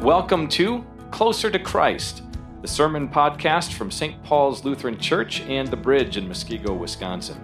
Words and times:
Welcome 0.00 0.48
to 0.48 0.84
Closer 1.10 1.50
to 1.50 1.58
Christ, 1.58 2.22
the 2.62 2.68
sermon 2.68 3.06
podcast 3.06 3.74
from 3.74 3.90
St. 3.90 4.24
Paul's 4.24 4.64
Lutheran 4.64 4.98
Church 4.98 5.42
and 5.42 5.68
the 5.68 5.76
Bridge 5.76 6.16
in 6.16 6.26
Muskego, 6.26 6.74
Wisconsin. 6.74 7.38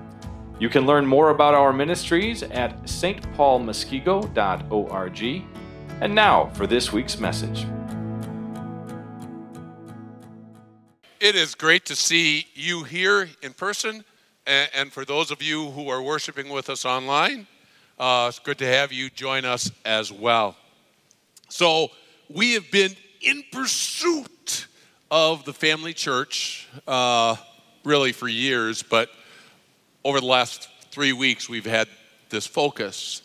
You 0.58 0.70
can 0.70 0.86
learn 0.86 1.06
more 1.06 1.28
about 1.28 1.52
our 1.52 1.70
ministries 1.70 2.42
at 2.42 2.82
stpaulmuskego.org. 2.84 5.44
And 6.00 6.14
now 6.14 6.46
for 6.54 6.66
this 6.66 6.94
week's 6.94 7.20
message. 7.20 7.66
It 11.20 11.34
is 11.34 11.54
great 11.54 11.84
to 11.84 11.94
see 11.94 12.46
you 12.54 12.84
here 12.84 13.28
in 13.42 13.52
person, 13.52 14.02
and 14.46 14.90
for 14.90 15.04
those 15.04 15.30
of 15.30 15.42
you 15.42 15.72
who 15.72 15.90
are 15.90 16.00
worshiping 16.00 16.48
with 16.48 16.70
us 16.70 16.86
online, 16.86 17.48
uh, 17.98 18.28
it's 18.30 18.38
good 18.38 18.56
to 18.56 18.66
have 18.66 18.94
you 18.94 19.10
join 19.10 19.44
us 19.44 19.70
as 19.84 20.10
well. 20.10 20.56
So, 21.50 21.90
we 22.28 22.54
have 22.54 22.70
been 22.70 22.96
in 23.20 23.44
pursuit 23.52 24.66
of 25.10 25.44
the 25.44 25.52
family 25.52 25.92
church 25.92 26.68
uh, 26.86 27.36
really 27.84 28.12
for 28.12 28.28
years, 28.28 28.82
but 28.82 29.08
over 30.04 30.20
the 30.20 30.26
last 30.26 30.68
three 30.90 31.12
weeks, 31.12 31.48
we've 31.48 31.66
had 31.66 31.88
this 32.30 32.46
focus. 32.46 33.22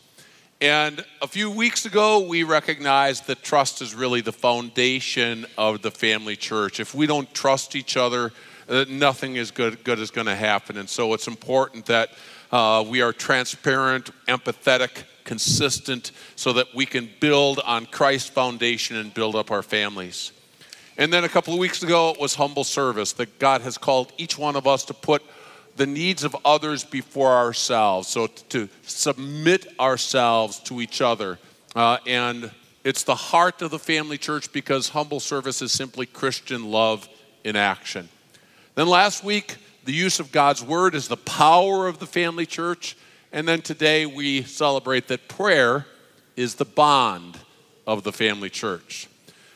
And 0.59 1.04
a 1.22 1.28
few 1.28 1.50
weeks 1.50 1.86
ago, 1.86 2.28
we 2.28 2.44
recognized 2.44 3.26
that 3.28 3.42
trust 3.42 3.82
is 3.82 3.95
really 3.95 4.22
the 4.22 4.32
foundation 4.32 5.48
of 5.58 5.81
the 5.81 5.90
family 5.90 6.36
church. 6.36 6.80
If 6.80 6.94
we 6.94 7.08
don't 7.08 7.34
trust 7.34 7.76
each 7.76 7.98
other, 7.98 8.31
uh, 8.70 8.86
nothing 8.88 9.38
is 9.38 9.50
good, 9.50 9.84
good 9.84 9.98
is 9.98 10.12
going 10.12 10.28
to 10.28 10.36
happen. 10.36 10.78
And 10.78 10.88
so 10.88 11.16
it's 11.16 11.28
important 11.28 11.88
that 11.88 12.09
uh, 12.52 12.86
we 12.88 13.02
are 13.02 13.12
transparent, 13.12 14.12
empathetic, 14.28 15.06
consistent, 15.23 16.11
so 16.35 16.53
that 16.53 16.67
we 16.75 16.85
can 16.85 17.09
build 17.20 17.59
on 17.59 17.85
Christ's 17.85 18.30
foundation 18.30 18.98
and 18.98 19.13
build 19.13 19.35
up 19.35 19.52
our 19.52 19.63
families. 19.63 20.31
And 20.97 21.11
then 21.11 21.23
a 21.23 21.30
couple 21.30 21.53
of 21.53 21.59
weeks 21.59 21.83
ago, 21.83 22.11
it 22.11 22.19
was 22.19 22.36
humble 22.36 22.63
service 22.63 23.13
that 23.13 23.39
God 23.39 23.61
has 23.61 23.78
called 23.78 24.11
each 24.17 24.38
one 24.38 24.55
of 24.55 24.67
us 24.67 24.86
to 24.86 24.94
put 24.94 25.23
the 25.78 25.88
needs 25.88 26.23
of 26.23 26.36
others 26.44 26.83
before 26.83 27.31
ourselves. 27.31 28.08
So 28.08 28.28
to 28.28 28.69
submit 28.83 29.67
ourselves 29.80 30.59
to 30.61 30.81
each 30.81 31.02
other. 31.02 31.39
Uh, 31.75 31.97
and 32.06 32.52
it's 32.83 33.03
the 33.03 33.16
heart 33.16 33.61
of 33.61 33.72
the 33.72 33.80
family 33.80 34.17
church 34.17 34.52
because 34.52 34.89
humble 34.89 35.19
service 35.19 35.61
is 35.61 35.72
simply 35.72 36.06
Christian 36.06 36.72
love 36.72 37.08
in 37.44 37.56
action. 37.56 38.09
Then 38.75 38.88
last 38.88 39.23
week, 39.23 39.58
the 39.85 39.94
use 39.94 40.19
of 40.19 40.31
God's 40.31 40.63
word 40.63 40.95
is 40.95 41.08
the 41.08 41.17
power 41.17 41.88
of 41.88 42.00
the 42.00 42.08
family 42.08 42.45
church. 42.45 42.97
And 43.34 43.48
then 43.48 43.62
today 43.62 44.06
we 44.06 44.44
celebrate 44.44 45.08
that 45.08 45.30
prayer 45.30 45.86
is 46.36 46.56
the 46.56 46.66
bond 46.66 47.38
of 47.88 48.04
the 48.04 48.12
family 48.12 48.50
church. 48.50 49.08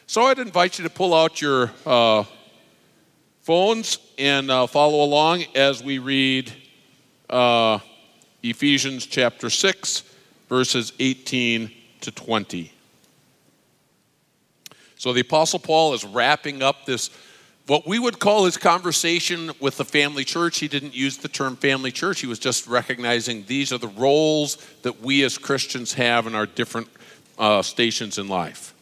So 0.08 0.24
I'd 0.24 0.40
invite 0.40 0.80
you 0.80 0.84
to 0.84 0.90
pull 0.90 1.14
out 1.14 1.42
your 1.42 1.72
uh, 1.86 2.24
phones 3.42 3.98
and 4.18 4.50
uh, 4.50 4.68
follow 4.68 5.04
along 5.04 5.44
as 5.56 5.84
we 5.84 6.00
read 6.00 6.54
uh, 7.30 7.80
Ephesians 8.44 9.06
chapter 9.06 9.50
6, 9.50 10.04
verses 10.48 10.94
18 11.00 11.70
to 12.02 12.12
20. 12.12 12.72
So 14.96 15.12
the 15.12 15.22
Apostle 15.22 15.60
Paul 15.60 15.94
is 15.94 16.06
wrapping 16.06 16.64
up 16.64 16.86
this 16.86 17.10
what 17.68 17.88
we 17.88 17.98
would 17.98 18.20
call 18.20 18.46
his 18.46 18.58
conversation 18.58 19.52
with 19.60 19.78
the 19.78 19.86
family 19.86 20.24
church, 20.24 20.60
he 20.60 20.68
didn't 20.68 20.94
use 20.94 21.18
the 21.18 21.28
term 21.28 21.56
family 21.56 21.92
church. 21.92 22.20
He 22.20 22.28
was 22.28 22.38
just 22.38 22.68
recognizing 22.68 23.44
these 23.48 23.74
are 23.74 23.80
the 23.80 23.88
roles 23.88 24.58
that 24.84 25.02
we 25.02 25.24
as 25.24 25.38
Christians 25.38 25.94
have 25.94 26.28
in 26.28 26.36
our 26.36 26.46
different 26.46 26.88
uh, 27.40 27.64
stations 27.64 28.18
in 28.20 28.28
life. 28.28 28.74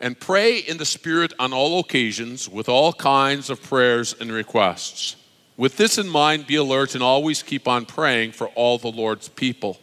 And 0.00 0.18
pray 0.18 0.58
in 0.58 0.78
the 0.78 0.84
Spirit 0.84 1.32
on 1.38 1.52
all 1.52 1.78
occasions 1.78 2.48
with 2.48 2.68
all 2.68 2.92
kinds 2.92 3.48
of 3.48 3.62
prayers 3.62 4.14
and 4.18 4.32
requests. 4.32 5.14
With 5.56 5.76
this 5.76 5.98
in 5.98 6.08
mind, 6.08 6.46
be 6.46 6.56
alert 6.56 6.94
and 6.94 7.02
always 7.02 7.42
keep 7.42 7.68
on 7.68 7.84
praying 7.84 8.32
for 8.32 8.48
all 8.48 8.78
the 8.78 8.90
Lord's 8.90 9.28
people. 9.28 9.78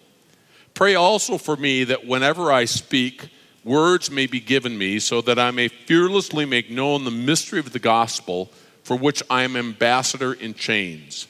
Pray 0.73 0.95
also 0.95 1.37
for 1.37 1.55
me 1.55 1.83
that 1.85 2.05
whenever 2.05 2.51
I 2.51 2.65
speak, 2.65 3.29
words 3.67 4.09
may 4.09 4.25
be 4.25 4.39
given 4.39 4.77
me 4.77 4.97
so 4.97 5.21
that 5.21 5.37
I 5.37 5.51
may 5.51 5.67
fearlessly 5.67 6.45
make 6.45 6.71
known 6.71 7.03
the 7.03 7.11
mystery 7.11 7.59
of 7.59 7.73
the 7.73 7.79
gospel 7.79 8.49
for 8.83 8.95
which 8.95 9.21
I 9.29 9.43
am 9.43 9.55
ambassador 9.55 10.33
in 10.33 10.53
chains. 10.53 11.27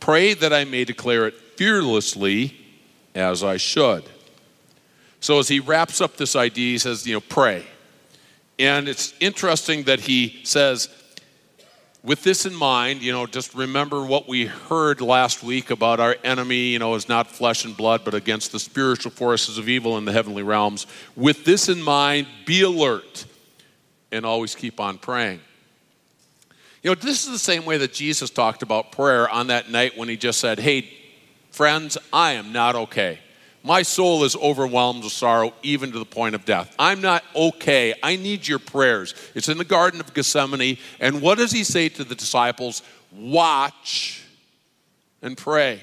Pray 0.00 0.34
that 0.34 0.52
I 0.52 0.64
may 0.64 0.84
declare 0.84 1.26
it 1.26 1.34
fearlessly 1.56 2.54
as 3.14 3.42
I 3.42 3.56
should. 3.56 4.04
So, 5.20 5.38
as 5.38 5.48
he 5.48 5.60
wraps 5.60 6.00
up 6.00 6.16
this 6.16 6.36
idea, 6.36 6.72
he 6.72 6.78
says, 6.78 7.06
you 7.06 7.14
know, 7.14 7.20
pray. 7.20 7.64
And 8.58 8.88
it's 8.88 9.14
interesting 9.20 9.84
that 9.84 10.00
he 10.00 10.40
says, 10.44 10.88
with 12.06 12.22
this 12.22 12.46
in 12.46 12.54
mind, 12.54 13.02
you 13.02 13.10
know, 13.10 13.26
just 13.26 13.52
remember 13.52 14.04
what 14.04 14.28
we 14.28 14.46
heard 14.46 15.00
last 15.00 15.42
week 15.42 15.70
about 15.70 15.98
our 15.98 16.16
enemy, 16.22 16.68
you 16.68 16.78
know, 16.78 16.94
is 16.94 17.08
not 17.08 17.26
flesh 17.26 17.64
and 17.64 17.76
blood, 17.76 18.02
but 18.04 18.14
against 18.14 18.52
the 18.52 18.60
spiritual 18.60 19.10
forces 19.10 19.58
of 19.58 19.68
evil 19.68 19.98
in 19.98 20.04
the 20.04 20.12
heavenly 20.12 20.44
realms. 20.44 20.86
With 21.16 21.44
this 21.44 21.68
in 21.68 21.82
mind, 21.82 22.28
be 22.46 22.62
alert 22.62 23.26
and 24.12 24.24
always 24.24 24.54
keep 24.54 24.78
on 24.78 24.98
praying. 24.98 25.40
You 26.84 26.90
know, 26.90 26.94
this 26.94 27.26
is 27.26 27.32
the 27.32 27.40
same 27.40 27.64
way 27.64 27.76
that 27.78 27.92
Jesus 27.92 28.30
talked 28.30 28.62
about 28.62 28.92
prayer 28.92 29.28
on 29.28 29.48
that 29.48 29.68
night 29.72 29.98
when 29.98 30.08
he 30.08 30.16
just 30.16 30.38
said, 30.38 30.60
Hey, 30.60 30.88
friends, 31.50 31.98
I 32.12 32.32
am 32.34 32.52
not 32.52 32.76
okay. 32.76 33.18
My 33.66 33.82
soul 33.82 34.22
is 34.22 34.36
overwhelmed 34.36 35.02
with 35.02 35.12
sorrow, 35.12 35.52
even 35.64 35.90
to 35.90 35.98
the 35.98 36.04
point 36.04 36.36
of 36.36 36.44
death. 36.44 36.72
I'm 36.78 37.00
not 37.00 37.24
okay. 37.34 37.94
I 38.00 38.14
need 38.14 38.46
your 38.46 38.60
prayers. 38.60 39.12
It's 39.34 39.48
in 39.48 39.58
the 39.58 39.64
Garden 39.64 39.98
of 39.98 40.14
Gethsemane. 40.14 40.78
And 41.00 41.20
what 41.20 41.36
does 41.36 41.50
he 41.50 41.64
say 41.64 41.88
to 41.88 42.04
the 42.04 42.14
disciples? 42.14 42.84
Watch 43.10 44.22
and 45.20 45.36
pray. 45.36 45.82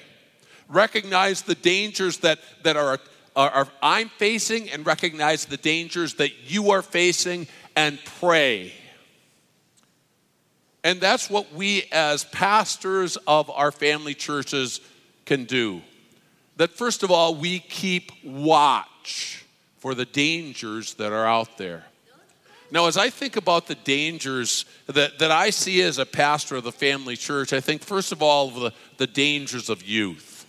Recognize 0.69 1.41
the 1.41 1.55
dangers 1.55 2.19
that, 2.19 2.39
that 2.63 2.77
are, 2.77 2.99
are, 3.35 3.49
are 3.49 3.67
I'm 3.81 4.07
facing, 4.17 4.69
and 4.69 4.85
recognize 4.85 5.43
the 5.43 5.57
dangers 5.57 6.13
that 6.15 6.49
you 6.49 6.71
are 6.71 6.81
facing, 6.81 7.47
and 7.75 7.99
pray. 8.17 8.71
And 10.85 11.01
that's 11.01 11.29
what 11.29 11.51
we, 11.51 11.83
as 11.91 12.23
pastors 12.23 13.17
of 13.27 13.49
our 13.49 13.73
family 13.73 14.13
churches, 14.13 14.79
can 15.25 15.43
do 15.43 15.81
that 16.57 16.71
first 16.71 17.03
of 17.03 17.11
all, 17.11 17.35
we 17.35 17.59
keep 17.59 18.11
watch 18.23 19.45
for 19.77 19.95
the 19.95 20.05
dangers 20.05 20.93
that 20.95 21.11
are 21.11 21.27
out 21.27 21.57
there. 21.57 21.83
Now, 22.71 22.87
as 22.87 22.97
I 22.97 23.11
think 23.11 23.35
about 23.35 23.67
the 23.67 23.75
dangers 23.75 24.65
that, 24.87 25.19
that 25.19 25.29
I 25.29 25.51
see 25.51 25.81
as 25.83 25.99
a 25.99 26.05
pastor 26.05 26.55
of 26.55 26.63
the 26.63 26.71
family 26.71 27.15
church, 27.15 27.53
I 27.53 27.59
think 27.59 27.83
first 27.83 28.11
of 28.11 28.23
all 28.23 28.47
of 28.47 28.55
the, 28.55 28.71
the 28.97 29.05
dangers 29.05 29.69
of 29.69 29.83
youth. 29.83 30.47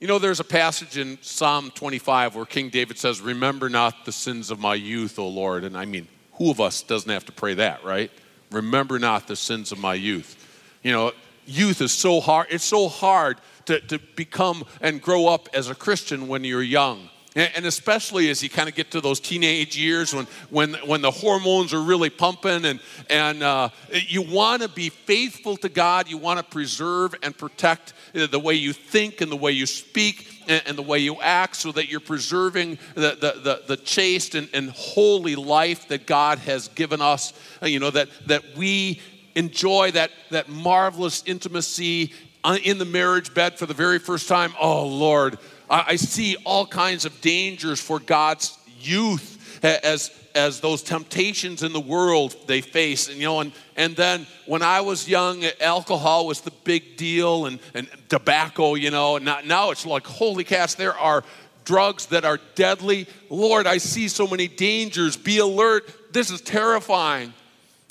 You 0.00 0.06
know, 0.06 0.18
there's 0.18 0.40
a 0.40 0.44
passage 0.44 0.96
in 0.96 1.18
Psalm 1.20 1.70
25 1.72 2.36
where 2.36 2.46
King 2.46 2.70
David 2.70 2.96
says, 2.96 3.20
Remember 3.20 3.68
not 3.68 4.04
the 4.04 4.12
sins 4.12 4.50
of 4.50 4.58
my 4.58 4.74
youth, 4.74 5.18
O 5.18 5.28
Lord. 5.28 5.64
And 5.64 5.76
I 5.76 5.84
mean, 5.84 6.08
who 6.34 6.50
of 6.50 6.60
us 6.60 6.82
doesn't 6.82 7.10
have 7.10 7.26
to 7.26 7.32
pray 7.32 7.54
that, 7.54 7.84
right? 7.84 8.10
Remember 8.50 8.98
not 8.98 9.26
the 9.26 9.36
sins 9.36 9.72
of 9.72 9.78
my 9.78 9.94
youth. 9.94 10.36
You 10.82 10.92
know, 10.92 11.12
youth 11.44 11.82
is 11.82 11.92
so 11.92 12.20
hard. 12.20 12.46
It's 12.50 12.64
so 12.64 12.88
hard 12.88 13.38
to, 13.68 13.80
to 13.80 13.98
become 14.16 14.64
and 14.80 15.00
grow 15.00 15.26
up 15.26 15.48
as 15.52 15.68
a 15.68 15.74
Christian 15.74 16.26
when 16.26 16.42
you're 16.42 16.62
young. 16.62 17.10
And 17.36 17.66
especially 17.66 18.30
as 18.30 18.42
you 18.42 18.48
kind 18.48 18.68
of 18.68 18.74
get 18.74 18.90
to 18.92 19.00
those 19.00 19.20
teenage 19.20 19.76
years 19.76 20.14
when, 20.14 20.26
when, 20.48 20.74
when 20.86 21.02
the 21.02 21.10
hormones 21.10 21.74
are 21.74 21.82
really 21.82 22.10
pumping 22.10 22.64
and, 22.64 22.80
and 23.10 23.42
uh, 23.42 23.68
you 23.92 24.22
want 24.22 24.62
to 24.62 24.68
be 24.68 24.88
faithful 24.88 25.56
to 25.58 25.68
God. 25.68 26.08
You 26.08 26.16
want 26.16 26.38
to 26.38 26.44
preserve 26.44 27.14
and 27.22 27.36
protect 27.36 27.92
the 28.14 28.40
way 28.40 28.54
you 28.54 28.72
think 28.72 29.20
and 29.20 29.30
the 29.30 29.36
way 29.36 29.52
you 29.52 29.66
speak 29.66 30.26
and, 30.48 30.62
and 30.66 30.78
the 30.78 30.82
way 30.82 30.98
you 30.98 31.20
act 31.20 31.56
so 31.56 31.70
that 31.72 31.88
you're 31.88 32.00
preserving 32.00 32.78
the, 32.94 33.16
the, 33.20 33.40
the, 33.40 33.62
the 33.68 33.76
chaste 33.76 34.34
and, 34.34 34.48
and 34.54 34.70
holy 34.70 35.36
life 35.36 35.86
that 35.88 36.06
God 36.06 36.38
has 36.38 36.68
given 36.68 37.02
us. 37.02 37.34
You 37.62 37.78
know, 37.78 37.90
that, 37.90 38.08
that 38.26 38.56
we 38.56 39.00
enjoy 39.38 39.92
that, 39.92 40.10
that 40.30 40.48
marvelous 40.48 41.22
intimacy 41.24 42.12
uh, 42.42 42.58
in 42.64 42.78
the 42.78 42.84
marriage 42.84 43.32
bed 43.34 43.56
for 43.58 43.66
the 43.66 43.74
very 43.74 43.98
first 43.98 44.28
time, 44.28 44.52
oh 44.60 44.86
Lord, 44.86 45.38
I 45.70 45.96
see 45.96 46.36
all 46.44 46.66
kinds 46.66 47.04
of 47.04 47.20
dangers 47.20 47.78
for 47.78 48.00
God's 48.00 48.56
youth 48.80 49.62
as 49.62 50.10
as 50.34 50.60
those 50.60 50.82
temptations 50.82 51.62
in 51.62 51.72
the 51.72 51.80
world 51.80 52.34
they 52.46 52.60
face. 52.60 53.08
And 53.08 53.18
you 53.18 53.24
know 53.24 53.40
and 53.40 53.52
and 53.76 53.94
then 53.96 54.26
when 54.46 54.62
i 54.62 54.80
was 54.80 55.08
young 55.08 55.44
alcohol 55.60 56.26
was 56.26 56.40
the 56.40 56.52
big 56.64 56.96
deal 56.96 57.46
and 57.46 57.58
and 57.74 57.88
tobacco 58.08 58.74
you 58.74 58.90
know 58.90 59.16
and 59.16 59.24
now, 59.24 59.40
now 59.44 59.70
it's 59.70 59.84
like 59.84 60.06
holy 60.06 60.44
cats 60.44 60.74
there 60.74 60.96
are 60.96 61.24
drugs 61.64 62.06
that 62.06 62.24
are 62.24 62.38
deadly. 62.54 63.06
Lord 63.28 63.66
i 63.66 63.78
see 63.78 64.08
so 64.08 64.26
many 64.26 64.48
dangers. 64.48 65.16
Be 65.16 65.38
alert. 65.38 66.12
This 66.14 66.30
is 66.30 66.40
terrifying 66.40 67.34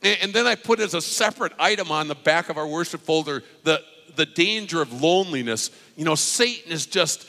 and, 0.04 0.34
then 0.34 0.46
i 0.46 0.56
put 0.56 0.80
as 0.80 0.94
a 0.94 1.02
separate 1.02 1.54
item 1.60 1.92
on 1.92 2.08
the 2.08 2.16
back 2.16 2.50
of 2.50 2.58
our 2.58 2.68
worship 2.68 3.02
folder 3.02 3.44
the 3.64 3.82
the 4.18 4.26
danger 4.26 4.82
of 4.82 5.02
loneliness. 5.02 5.72
You 5.96 6.04
know, 6.04 6.16
Satan 6.16 6.74
is 6.74 6.86
just 6.86 7.26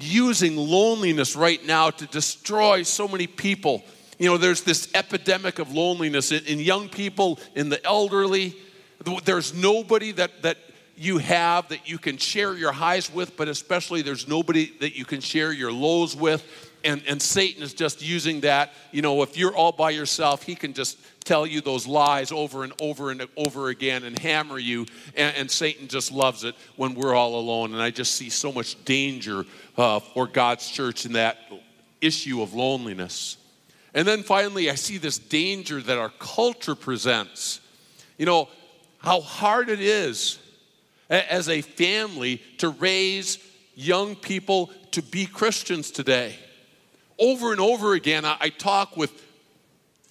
using 0.00 0.56
loneliness 0.56 1.36
right 1.36 1.64
now 1.66 1.90
to 1.90 2.06
destroy 2.06 2.84
so 2.84 3.06
many 3.06 3.26
people. 3.26 3.84
You 4.18 4.30
know, 4.30 4.38
there's 4.38 4.62
this 4.62 4.88
epidemic 4.94 5.58
of 5.58 5.72
loneliness 5.72 6.32
in, 6.32 6.44
in 6.46 6.60
young 6.60 6.88
people, 6.88 7.38
in 7.54 7.68
the 7.68 7.84
elderly. 7.84 8.56
There's 9.24 9.52
nobody 9.52 10.12
that, 10.12 10.42
that 10.42 10.56
you 10.96 11.18
have 11.18 11.68
that 11.68 11.88
you 11.88 11.98
can 11.98 12.16
share 12.16 12.54
your 12.54 12.72
highs 12.72 13.12
with, 13.12 13.36
but 13.36 13.48
especially 13.48 14.02
there's 14.02 14.26
nobody 14.26 14.72
that 14.80 14.96
you 14.96 15.04
can 15.04 15.20
share 15.20 15.52
your 15.52 15.70
lows 15.70 16.16
with. 16.16 16.44
And, 16.88 17.02
and 17.06 17.20
Satan 17.20 17.62
is 17.62 17.74
just 17.74 18.00
using 18.00 18.40
that. 18.40 18.72
You 18.92 19.02
know, 19.02 19.22
if 19.22 19.36
you're 19.36 19.54
all 19.54 19.72
by 19.72 19.90
yourself, 19.90 20.42
he 20.42 20.54
can 20.54 20.72
just 20.72 20.98
tell 21.22 21.46
you 21.46 21.60
those 21.60 21.86
lies 21.86 22.32
over 22.32 22.64
and 22.64 22.72
over 22.80 23.10
and 23.10 23.28
over 23.36 23.68
again 23.68 24.04
and 24.04 24.18
hammer 24.18 24.58
you. 24.58 24.86
And, 25.14 25.36
and 25.36 25.50
Satan 25.50 25.88
just 25.88 26.10
loves 26.10 26.44
it 26.44 26.54
when 26.76 26.94
we're 26.94 27.14
all 27.14 27.38
alone. 27.38 27.74
And 27.74 27.82
I 27.82 27.90
just 27.90 28.14
see 28.14 28.30
so 28.30 28.50
much 28.50 28.82
danger 28.86 29.44
uh, 29.76 30.00
for 30.00 30.26
God's 30.26 30.66
church 30.70 31.04
in 31.04 31.12
that 31.12 31.36
issue 32.00 32.40
of 32.40 32.54
loneliness. 32.54 33.36
And 33.92 34.08
then 34.08 34.22
finally, 34.22 34.70
I 34.70 34.74
see 34.74 34.96
this 34.96 35.18
danger 35.18 35.82
that 35.82 35.98
our 35.98 36.12
culture 36.18 36.74
presents. 36.74 37.60
You 38.16 38.24
know, 38.24 38.48
how 38.96 39.20
hard 39.20 39.68
it 39.68 39.80
is 39.80 40.38
as 41.10 41.50
a 41.50 41.60
family 41.60 42.42
to 42.58 42.70
raise 42.70 43.38
young 43.74 44.16
people 44.16 44.70
to 44.92 45.02
be 45.02 45.26
Christians 45.26 45.90
today. 45.90 46.38
Over 47.18 47.52
and 47.52 47.60
over 47.60 47.94
again, 47.94 48.24
I 48.24 48.48
talk 48.50 48.96
with 48.96 49.10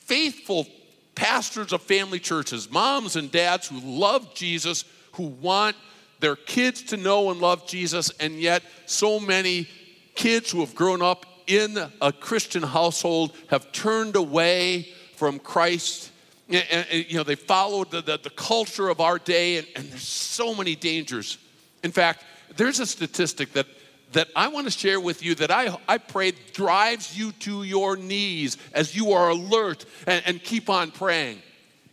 faithful 0.01 0.67
pastors 1.15 1.73
of 1.73 1.81
family 1.81 2.19
churches, 2.19 2.69
moms 2.69 3.15
and 3.15 3.31
dads 3.31 3.67
who 3.67 3.79
love 3.79 4.33
Jesus, 4.35 4.83
who 5.13 5.23
want 5.27 5.75
their 6.19 6.35
kids 6.35 6.83
to 6.83 6.97
know 6.97 7.31
and 7.31 7.39
love 7.39 7.67
Jesus, 7.67 8.09
and 8.19 8.39
yet 8.39 8.63
so 8.85 9.19
many 9.19 9.67
kids 10.15 10.51
who 10.51 10.59
have 10.59 10.75
grown 10.75 11.01
up 11.01 11.25
in 11.47 11.77
a 12.01 12.11
Christian 12.11 12.63
household 12.63 13.33
have 13.49 13.71
turned 13.71 14.15
away 14.15 14.89
from 15.15 15.39
Christ. 15.39 16.11
And, 16.49 16.65
and, 16.71 17.09
you 17.09 17.17
know, 17.17 17.23
they 17.23 17.35
followed 17.35 17.91
the, 17.91 18.01
the, 18.01 18.19
the 18.21 18.29
culture 18.29 18.89
of 18.89 18.99
our 18.99 19.17
day, 19.17 19.57
and, 19.57 19.67
and 19.75 19.85
there's 19.89 20.07
so 20.07 20.53
many 20.53 20.75
dangers. 20.75 21.37
In 21.83 21.91
fact, 21.91 22.23
there's 22.55 22.79
a 22.79 22.85
statistic 22.85 23.53
that, 23.53 23.67
that 24.13 24.29
I 24.35 24.47
want 24.47 24.65
to 24.67 24.71
share 24.71 24.99
with 24.99 25.23
you 25.23 25.35
that 25.35 25.51
I, 25.51 25.75
I 25.87 25.97
pray 25.97 26.31
drives 26.53 27.17
you 27.17 27.31
to 27.33 27.63
your 27.63 27.97
knees 27.97 28.57
as 28.73 28.95
you 28.95 29.11
are 29.11 29.29
alert 29.29 29.85
and, 30.05 30.23
and 30.25 30.43
keep 30.43 30.69
on 30.69 30.91
praying. 30.91 31.41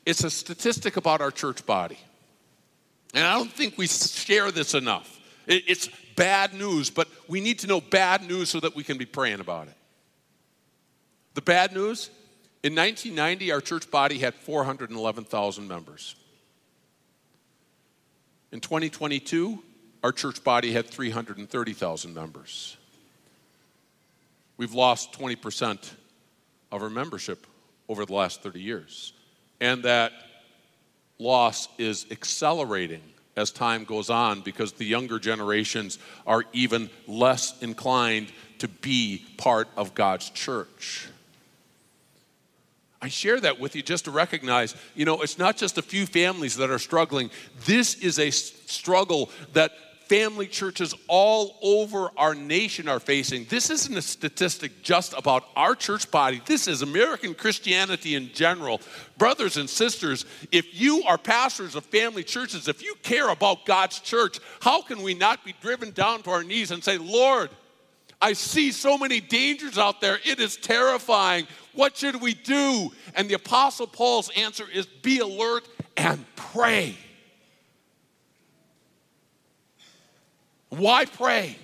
It's 0.07 0.23
a 0.23 0.31
statistic 0.31 0.97
about 0.97 1.21
our 1.21 1.31
church 1.31 1.67
body. 1.67 1.99
And 3.15 3.25
I 3.25 3.35
don't 3.35 3.51
think 3.51 3.79
we 3.79 3.87
share 3.87 4.51
this 4.51 4.75
enough. 4.75 5.21
It, 5.47 5.65
it's 5.67 5.89
bad 6.17 6.55
news, 6.55 6.91
but 6.91 7.09
we 7.29 7.41
need 7.41 7.61
to 7.61 7.67
know 7.67 7.81
bad 7.81 8.23
news 8.29 8.51
so 8.51 8.61
that 8.61 8.77
we 8.77 8.85
can 8.85 8.99
be 8.99 9.07
praying 9.07 9.41
about 9.41 9.69
it. 9.69 9.75
The 11.35 11.43
bad 11.43 11.73
news 11.73 12.11
in 12.63 12.75
1990, 12.75 13.53
our 13.53 13.61
church 13.61 13.91
body 13.91 14.19
had 14.19 14.35
411,000 14.35 15.69
members. 15.69 16.15
In 18.53 18.61
2022, 18.61 19.63
our 20.05 20.13
church 20.13 20.45
body 20.45 20.71
had 20.71 20.87
330,000 20.87 22.13
members. 22.13 22.77
We've 24.59 24.75
lost 24.75 25.19
20% 25.19 25.93
of 26.71 26.83
our 26.83 26.91
membership 26.91 27.47
over 27.89 28.05
the 28.05 28.13
last 28.13 28.43
30 28.43 28.61
years. 28.61 29.15
And 29.63 29.83
that 29.85 30.13
loss 31.19 31.69
is 31.79 32.05
accelerating 32.11 33.01
as 33.35 33.51
time 33.51 33.85
goes 33.85 34.11
on 34.11 34.43
because 34.43 34.75
the 34.75 34.85
younger 34.85 35.19
generations 35.19 35.99
are 36.27 36.45
even 36.53 36.91
less 37.09 37.61
inclined 37.63 38.31
to 38.59 38.69
be 38.69 39.25
part 39.39 39.69
of 39.75 39.95
God's 39.95 40.29
church. 40.29 41.09
I 43.01 43.09
share 43.09 43.41
that 43.41 43.59
with 43.59 43.75
you 43.75 43.83
just 43.83 44.05
to 44.05 44.11
recognize, 44.11 44.75
you 44.95 45.07
know, 45.07 45.23
it's 45.23 45.39
not 45.39 45.57
just 45.57 45.79
a 45.79 45.83
few 45.83 46.05
families 46.05 46.57
that 46.57 46.71
are 46.71 46.79
struggling. 46.79 47.31
This 47.65 47.95
is 47.95 48.19
a 48.19 48.31
struggle 48.31 49.31
that 49.55 49.73
family 50.07 50.47
churches 50.47 50.95
all 51.09 51.59
over 51.63 52.11
our 52.17 52.35
nation 52.35 52.89
are 52.89 53.01
facing. 53.01 53.45
This 53.47 53.71
isn't 53.71 53.97
a 53.97 54.03
statistic 54.03 54.83
just 54.83 55.15
about 55.17 55.45
our 55.57 55.75
church 55.75 56.11
body, 56.11 56.43
this 56.47 56.69
is 56.69 56.83
American 56.83 57.35
Christianity 57.35 58.15
in 58.15 58.31
general. 58.33 58.81
Brothers 59.19 59.57
and 59.57 59.69
sisters, 59.69 60.25
if 60.53 60.79
you 60.79 61.03
are 61.05 61.19
pastors 61.19 61.75
of 61.75 61.85
family 61.87 62.25
churches, 62.25 62.69
if 62.69 62.83
you 62.83 62.95
care 63.03 63.29
about 63.29 63.67
God's 63.67 64.01
church, 64.01 64.39
how 64.61 64.83
can 64.83 65.03
we 65.03 65.15
not 65.15 65.45
be 65.45 65.55
driven 65.61 65.91
down 65.91 66.23
to 66.23 66.31
our 66.31 66.45
knees 66.45 66.71
and 66.71 66.83
say, 66.83 66.99
Lord, 66.99 67.51
I 68.21 68.33
see 68.33 68.73
so 68.73 68.97
many 68.97 69.21
dangers 69.21 69.77
out 69.77 70.01
there. 70.01 70.19
It 70.25 70.41
is 70.41 70.57
terrifying. 70.57 71.47
What 71.75 71.97
should 71.97 72.23
we 72.23 72.33
do? 72.33 72.91
And 73.15 73.29
the 73.29 73.35
Apostle 73.35 73.87
Paul's 73.87 74.31
answer 74.31 74.65
is 74.73 74.87
be 74.87 75.19
alert 75.19 75.69
and 75.97 76.25
pray. 76.35 76.97
Why 80.79 81.05
pray? 81.05 81.57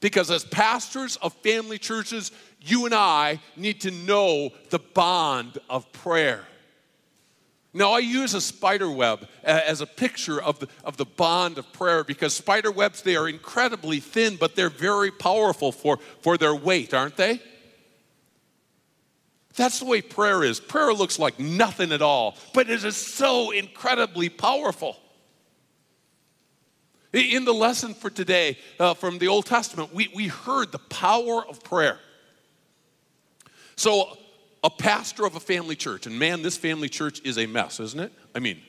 Because 0.00 0.30
as 0.30 0.44
pastors 0.44 1.16
of 1.16 1.32
family 1.34 1.78
churches, 1.78 2.30
you 2.60 2.84
and 2.84 2.94
I 2.94 3.40
need 3.56 3.80
to 3.82 3.90
know 3.90 4.50
the 4.70 4.78
bond 4.78 5.58
of 5.70 5.90
prayer. 5.92 6.44
Now, 7.76 7.92
I 7.92 7.98
use 7.98 8.34
a 8.34 8.40
spider 8.40 8.88
web 8.88 9.26
uh, 9.44 9.60
as 9.66 9.80
a 9.80 9.86
picture 9.86 10.40
of 10.40 10.60
the, 10.60 10.68
of 10.84 10.96
the 10.96 11.04
bond 11.04 11.58
of 11.58 11.72
prayer 11.72 12.04
because 12.04 12.32
spider 12.32 12.70
webs, 12.70 13.02
they 13.02 13.16
are 13.16 13.28
incredibly 13.28 13.98
thin, 13.98 14.36
but 14.36 14.54
they're 14.54 14.70
very 14.70 15.10
powerful 15.10 15.72
for, 15.72 15.98
for 16.20 16.38
their 16.38 16.54
weight, 16.54 16.94
aren't 16.94 17.16
they? 17.16 17.42
That's 19.56 19.80
the 19.80 19.86
way 19.86 20.02
prayer 20.02 20.44
is. 20.44 20.60
Prayer 20.60 20.92
looks 20.92 21.18
like 21.18 21.40
nothing 21.40 21.90
at 21.92 22.02
all, 22.02 22.36
but 22.52 22.70
it 22.70 22.84
is 22.84 22.96
so 22.96 23.50
incredibly 23.50 24.28
powerful. 24.28 24.96
In 27.14 27.44
the 27.44 27.54
lesson 27.54 27.94
for 27.94 28.10
today 28.10 28.58
uh, 28.80 28.94
from 28.94 29.18
the 29.18 29.28
Old 29.28 29.46
Testament, 29.46 29.94
we, 29.94 30.10
we 30.12 30.26
heard 30.26 30.72
the 30.72 30.80
power 30.80 31.46
of 31.46 31.62
prayer. 31.62 32.00
So, 33.76 34.18
a 34.64 34.70
pastor 34.70 35.24
of 35.24 35.36
a 35.36 35.40
family 35.40 35.76
church, 35.76 36.06
and 36.06 36.18
man, 36.18 36.42
this 36.42 36.56
family 36.56 36.88
church 36.88 37.20
is 37.24 37.38
a 37.38 37.46
mess, 37.46 37.78
isn't 37.78 38.00
it? 38.00 38.12
I 38.34 38.40
mean, 38.40 38.60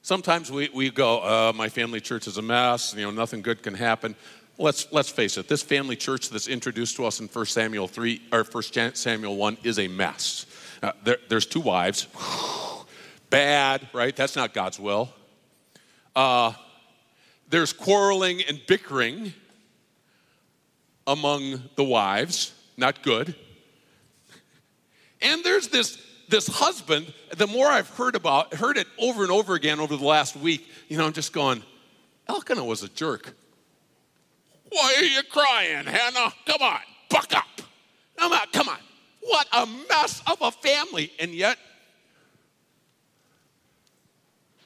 sometimes 0.00 0.50
we, 0.50 0.70
we 0.74 0.90
go, 0.90 1.20
uh, 1.20 1.52
my 1.54 1.68
family 1.68 2.00
church 2.00 2.26
is 2.26 2.36
a 2.38 2.42
mess, 2.42 2.94
you 2.96 3.02
know, 3.02 3.12
nothing 3.12 3.42
good 3.42 3.62
can 3.62 3.74
happen. 3.74 4.16
Let's, 4.58 4.90
let's 4.90 5.08
face 5.08 5.36
it, 5.36 5.46
this 5.46 5.62
family 5.62 5.94
church 5.94 6.30
that's 6.30 6.48
introduced 6.48 6.96
to 6.96 7.04
us 7.04 7.20
in 7.20 7.28
1 7.28 7.46
Samuel 7.46 7.86
3, 7.86 8.22
or 8.32 8.42
1 8.42 8.94
Samuel 8.94 9.36
1 9.36 9.58
is 9.62 9.78
a 9.78 9.86
mess. 9.86 10.46
Uh, 10.82 10.92
there, 11.04 11.18
there's 11.28 11.46
two 11.46 11.60
wives. 11.60 12.08
Bad, 13.30 13.86
right? 13.92 14.16
That's 14.16 14.34
not 14.34 14.52
God's 14.52 14.80
will. 14.80 15.10
Uh, 16.14 16.52
there's 17.52 17.74
quarreling 17.74 18.40
and 18.48 18.58
bickering 18.66 19.34
among 21.06 21.62
the 21.76 21.84
wives, 21.84 22.54
not 22.78 23.02
good. 23.02 23.34
And 25.20 25.44
there's 25.44 25.68
this, 25.68 26.02
this 26.30 26.46
husband, 26.46 27.12
the 27.36 27.46
more 27.46 27.66
I've 27.66 27.90
heard 27.90 28.16
about, 28.16 28.54
heard 28.54 28.78
it 28.78 28.86
over 28.98 29.22
and 29.22 29.30
over 29.30 29.54
again 29.54 29.80
over 29.80 29.98
the 29.98 30.04
last 30.04 30.34
week, 30.34 30.66
you 30.88 30.96
know, 30.96 31.04
I'm 31.04 31.12
just 31.12 31.34
going, 31.34 31.62
Elkanah 32.26 32.64
was 32.64 32.82
a 32.84 32.88
jerk. 32.88 33.34
Why 34.70 34.94
are 34.96 35.04
you 35.04 35.22
crying, 35.24 35.84
Hannah? 35.84 36.32
Come 36.46 36.62
on, 36.62 36.80
buck 37.10 37.36
up. 37.36 37.60
Come 38.16 38.32
on, 38.32 38.46
come 38.54 38.70
on. 38.70 38.78
What 39.20 39.46
a 39.52 39.66
mess 39.90 40.22
of 40.26 40.40
a 40.40 40.50
family. 40.50 41.12
And 41.20 41.32
yet, 41.32 41.58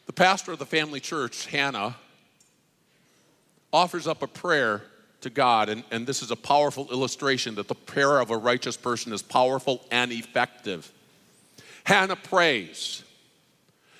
the 0.07 0.13
pastor 0.13 0.53
of 0.53 0.61
the 0.61 0.67
family 0.67 1.01
church, 1.01 1.47
Hannah, 1.47 1.97
offers 3.77 4.07
up 4.07 4.23
a 4.23 4.27
prayer 4.27 4.81
to 5.21 5.29
God, 5.29 5.69
and, 5.69 5.85
and 5.91 6.07
this 6.07 6.23
is 6.23 6.31
a 6.31 6.37
powerful 6.37 6.89
illustration 6.91 7.57
that 7.57 7.69
the 7.69 7.75
prayer 7.75 8.21
of 8.21 8.31
a 8.31 8.37
righteous 8.37 8.75
person 8.75 9.13
is 9.13 9.21
powerful 9.21 9.85
and 9.91 10.11
effective. 10.13 10.91
Hannah 11.85 12.17
prays. 12.17 13.05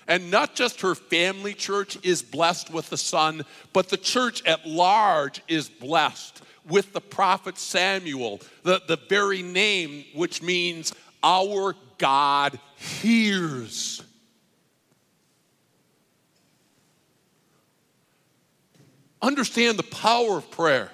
And 0.09 0.31
not 0.31 0.55
just 0.55 0.81
her 0.81 0.95
family 0.95 1.53
church 1.53 1.99
is 2.03 2.23
blessed 2.23 2.73
with 2.73 2.89
the 2.89 2.97
son, 2.97 3.45
but 3.75 3.91
the 3.91 3.99
church 3.99 4.43
at 4.47 4.67
large 4.67 5.43
is 5.47 5.69
blessed 5.69 6.41
with 6.67 6.95
the 6.95 7.01
prophet 7.03 7.59
Samuel, 7.59 8.41
the, 8.63 8.81
the 8.89 8.99
very 9.11 9.43
name 9.43 10.07
which 10.15 10.41
means 10.41 10.95
our 11.23 11.75
God 11.99 12.59
hears. 12.77 14.03
Understand 19.23 19.79
the 19.79 19.83
power 19.85 20.39
of 20.39 20.51
prayer. 20.51 20.91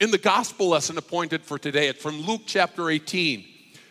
In 0.00 0.10
the 0.10 0.18
gospel 0.18 0.68
lesson 0.68 0.96
appointed 0.96 1.44
for 1.44 1.58
today, 1.58 1.88
it's 1.88 2.02
from 2.02 2.20
Luke 2.22 2.42
chapter 2.46 2.88
18. 2.88 3.44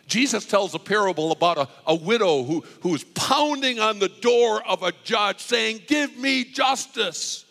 Jesus 0.08 0.46
tells 0.46 0.74
a 0.74 0.80
parable 0.80 1.32
about 1.32 1.60
a, 1.60 1.70
a 1.86 1.96
widow 1.96 2.44
who, 2.44 2.64
who's 2.82 3.04
pounding 3.04 3.80
on 3.80 4.00
the 4.00 4.10
door 4.10 4.68
of 4.68 4.82
a 4.82 4.92
judge 5.04 5.40
saying, 5.40 5.82
Give 5.88 6.18
me 6.18 6.44
justice. 6.44 7.46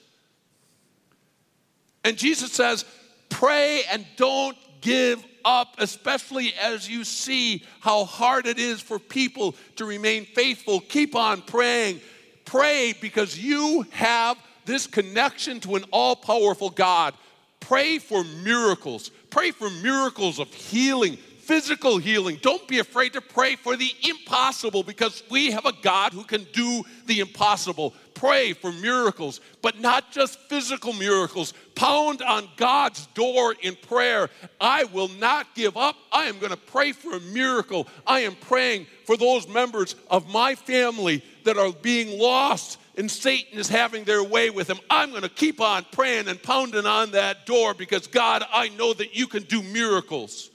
And 2.05 2.17
Jesus 2.17 2.53
says, 2.53 2.85
Pray 3.29 3.83
and 3.91 4.05
don't 4.17 4.57
give 4.81 5.25
up, 5.45 5.77
especially 5.79 6.53
as 6.61 6.89
you 6.89 7.05
see 7.05 7.65
how 7.81 8.05
hard 8.05 8.47
it 8.47 8.59
is 8.59 8.81
for 8.81 8.99
people 8.99 9.55
to 9.77 9.85
remain 9.85 10.25
faithful. 10.25 10.81
Keep 10.81 11.15
on 11.15 11.43
praying. 11.43 12.01
Pray 12.45 12.95
because 13.01 13.39
you 13.39 13.87
have 13.91 14.37
this 14.69 14.87
connection 14.87 15.59
to 15.61 15.75
an 15.75 15.85
all 15.91 16.15
powerful 16.15 16.71
God. 16.71 17.15
Pray 17.59 17.99
for 17.99 18.23
miracles. 18.45 19.11
Pray 19.31 19.51
for 19.51 19.69
miracles 19.83 20.39
of 20.39 20.53
healing, 20.53 21.17
physical 21.17 21.97
healing. 21.97 22.39
Don't 22.43 22.69
be 22.69 22.79
afraid 22.79 23.15
to 23.15 23.21
pray 23.21 23.57
for 23.57 23.77
the 23.77 23.91
impossible 24.09 24.83
because 24.83 25.23
we 25.31 25.51
have 25.51 25.65
a 25.65 25.73
God 25.83 26.13
who 26.13 26.23
can 26.23 26.47
do 26.53 26.85
the 27.07 27.21
impossible. 27.21 27.95
Pray 28.13 28.53
for 28.53 28.71
miracles, 28.71 29.41
but 29.63 29.81
not 29.81 30.13
just 30.13 30.39
physical 30.49 30.93
miracles. 30.93 31.55
Pound 31.75 32.21
on 32.21 32.47
God's 32.57 33.07
door 33.09 33.55
in 33.63 33.75
prayer. 33.75 34.29
I 34.61 34.85
will 34.85 35.09
not 35.09 35.55
give 35.55 35.77
up. 35.77 35.97
I 36.13 36.25
am 36.25 36.39
going 36.39 36.51
to 36.51 36.59
pray 36.59 36.93
for 36.93 37.15
a 37.15 37.21
miracle. 37.21 37.89
I 38.07 38.21
am 38.21 38.35
praying 38.37 38.87
for 39.07 39.17
those 39.17 39.49
members 39.49 39.95
of 40.11 40.29
my 40.29 40.55
family 40.55 41.25
that 41.45 41.57
are 41.57 41.73
being 41.73 42.19
lost 42.19 42.79
and 42.99 43.09
Satan 43.09 43.61
is 43.61 43.69
having 43.69 44.03
their 44.03 44.25
way 44.25 44.51
with 44.51 44.67
them. 44.67 44.81
I'm 44.91 45.11
going 45.11 45.23
to 45.23 45.29
keep 45.29 45.61
on 45.61 45.87
praying 45.93 46.27
and 46.27 46.43
pounding 46.43 46.85
on 46.85 47.13
that 47.13 47.47
door 47.47 47.73
because 47.73 48.09
God, 48.09 48.43
I 48.53 48.71
know 48.71 48.93
that 48.93 49.15
you 49.15 49.29
can 49.29 49.45
do 49.45 49.63
miracles. 49.63 50.51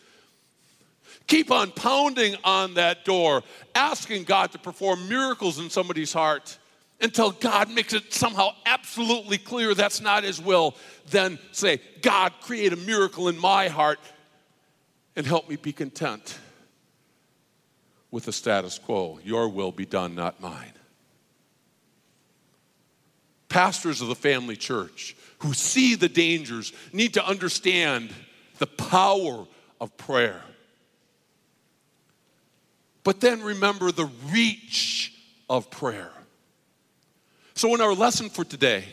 Keep 1.25 1.51
on 1.51 1.71
pounding 1.71 2.35
on 2.43 2.73
that 2.73 3.05
door, 3.05 3.43
asking 3.73 4.25
God 4.25 4.51
to 4.51 4.59
perform 4.59 5.07
miracles 5.07 5.57
in 5.57 5.69
somebody's 5.69 6.11
heart 6.11 6.57
until 6.99 7.31
God 7.31 7.71
makes 7.71 7.93
it 7.93 8.13
somehow 8.13 8.49
absolutely 8.65 9.37
clear 9.37 9.73
that's 9.73 10.01
not 10.01 10.25
His 10.25 10.41
will. 10.41 10.75
Then 11.11 11.39
say, 11.53 11.79
God, 12.01 12.33
create 12.41 12.73
a 12.73 12.77
miracle 12.77 13.29
in 13.29 13.39
my 13.39 13.69
heart 13.69 13.99
and 15.15 15.25
help 15.25 15.49
me 15.49 15.55
be 15.55 15.71
content 15.71 16.37
with 18.11 18.25
the 18.25 18.33
status 18.33 18.79
quo. 18.79 19.21
Your 19.23 19.47
will 19.47 19.71
be 19.71 19.85
done, 19.85 20.13
not 20.13 20.41
mine. 20.41 20.73
Pastors 23.53 24.01
of 24.01 24.07
the 24.07 24.15
family 24.15 24.55
church 24.55 25.15
who 25.37 25.53
see 25.53 25.93
the 25.93 26.09
dangers 26.09 26.73
need 26.91 27.13
to 27.13 27.23
understand 27.23 28.09
the 28.57 28.65
power 28.65 29.45
of 29.79 29.95
prayer. 29.95 30.41
But 33.03 33.21
then 33.21 33.43
remember 33.43 33.91
the 33.91 34.09
reach 34.31 35.13
of 35.47 35.69
prayer. 35.69 36.09
So, 37.53 37.75
in 37.75 37.81
our 37.81 37.93
lesson 37.93 38.31
for 38.31 38.43
today, 38.43 38.85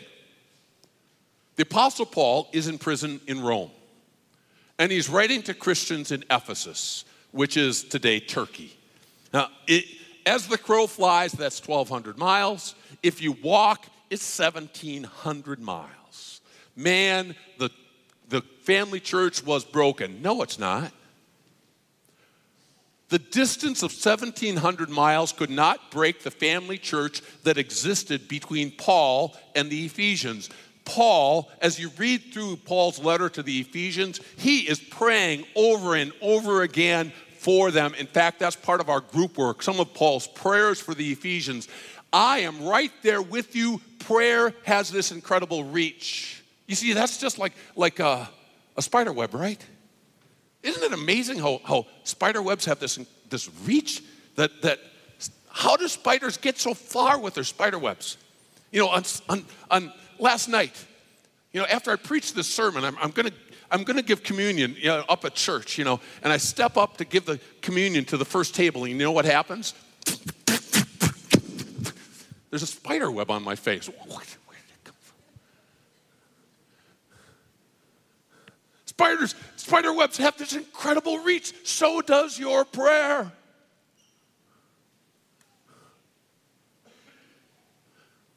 the 1.56 1.62
Apostle 1.62 2.04
Paul 2.04 2.50
is 2.52 2.68
in 2.68 2.76
prison 2.76 3.18
in 3.26 3.40
Rome, 3.40 3.70
and 4.78 4.92
he's 4.92 5.08
writing 5.08 5.42
to 5.44 5.54
Christians 5.54 6.12
in 6.12 6.22
Ephesus, 6.30 7.06
which 7.30 7.56
is 7.56 7.82
today 7.82 8.20
Turkey. 8.20 8.76
Now, 9.32 9.48
it, 9.66 9.86
as 10.26 10.48
the 10.48 10.58
crow 10.58 10.86
flies, 10.86 11.32
that's 11.32 11.66
1,200 11.66 12.18
miles. 12.18 12.74
If 13.02 13.22
you 13.22 13.32
walk, 13.42 13.86
it's 14.10 14.38
1,700 14.38 15.60
miles. 15.60 16.40
Man, 16.76 17.34
the, 17.58 17.70
the 18.28 18.42
family 18.62 19.00
church 19.00 19.44
was 19.44 19.64
broken. 19.64 20.20
No, 20.20 20.42
it's 20.42 20.58
not. 20.58 20.92
The 23.08 23.18
distance 23.18 23.82
of 23.82 23.92
1,700 23.92 24.88
miles 24.88 25.32
could 25.32 25.50
not 25.50 25.90
break 25.90 26.22
the 26.22 26.30
family 26.30 26.78
church 26.78 27.22
that 27.42 27.58
existed 27.58 28.28
between 28.28 28.70
Paul 28.70 29.36
and 29.56 29.68
the 29.68 29.84
Ephesians. 29.84 30.48
Paul, 30.84 31.50
as 31.60 31.78
you 31.78 31.90
read 31.98 32.32
through 32.32 32.56
Paul's 32.56 33.00
letter 33.00 33.28
to 33.28 33.42
the 33.42 33.60
Ephesians, 33.60 34.20
he 34.36 34.60
is 34.60 34.78
praying 34.78 35.44
over 35.56 35.96
and 35.96 36.12
over 36.20 36.62
again 36.62 37.12
for 37.38 37.70
them. 37.70 37.94
In 37.94 38.06
fact, 38.06 38.38
that's 38.38 38.56
part 38.56 38.80
of 38.80 38.88
our 38.88 39.00
group 39.00 39.38
work, 39.38 39.62
some 39.62 39.80
of 39.80 39.92
Paul's 39.92 40.26
prayers 40.28 40.80
for 40.80 40.94
the 40.94 41.10
Ephesians. 41.10 41.68
I 42.12 42.40
am 42.40 42.64
right 42.64 42.92
there 43.02 43.22
with 43.22 43.56
you. 43.56 43.80
Prayer 44.00 44.52
has 44.64 44.90
this 44.90 45.12
incredible 45.12 45.64
reach. 45.64 46.42
You 46.66 46.74
see, 46.74 46.92
that's 46.92 47.18
just 47.18 47.38
like, 47.38 47.52
like 47.76 48.00
a, 48.00 48.28
a 48.76 48.82
spider 48.82 49.12
web, 49.12 49.34
right? 49.34 49.64
Isn't 50.62 50.82
it 50.82 50.92
amazing 50.92 51.38
how, 51.38 51.60
how 51.64 51.86
spider 52.04 52.42
webs 52.42 52.64
have 52.66 52.80
this, 52.80 52.98
this 53.28 53.50
reach 53.64 54.02
that, 54.36 54.62
that 54.62 54.78
how 55.48 55.76
do 55.76 55.88
spiders 55.88 56.36
get 56.36 56.58
so 56.58 56.74
far 56.74 57.18
with 57.18 57.34
their 57.34 57.44
spider 57.44 57.78
webs? 57.78 58.16
You 58.70 58.80
know, 58.80 58.88
on, 58.88 59.04
on, 59.28 59.44
on 59.70 59.92
last 60.18 60.48
night, 60.48 60.74
you 61.52 61.60
know, 61.60 61.66
after 61.66 61.90
I 61.90 61.96
preached 61.96 62.34
this 62.34 62.46
sermon, 62.46 62.84
I'm, 62.84 62.96
I'm 62.98 63.10
gonna 63.10 63.32
I'm 63.72 63.84
gonna 63.84 64.02
give 64.02 64.22
communion 64.22 64.76
you 64.78 64.88
know, 64.88 65.04
up 65.08 65.24
at 65.24 65.34
church, 65.34 65.78
you 65.78 65.84
know, 65.84 66.00
and 66.22 66.32
I 66.32 66.36
step 66.36 66.76
up 66.76 66.96
to 66.98 67.04
give 67.04 67.24
the 67.24 67.40
communion 67.60 68.04
to 68.06 68.16
the 68.16 68.24
first 68.24 68.54
table, 68.54 68.84
and 68.84 68.92
you 68.92 68.98
know 68.98 69.12
what 69.12 69.24
happens? 69.24 69.74
There's 72.50 72.62
a 72.62 72.66
spider 72.66 73.10
web 73.10 73.30
on 73.30 73.42
my 73.42 73.54
face. 73.54 73.88
Spiders, 78.86 79.34
spider 79.56 79.94
webs 79.94 80.18
have 80.18 80.36
this 80.36 80.52
incredible 80.52 81.18
reach. 81.20 81.54
So 81.64 82.00
does 82.02 82.38
your 82.38 82.64
prayer. 82.64 83.32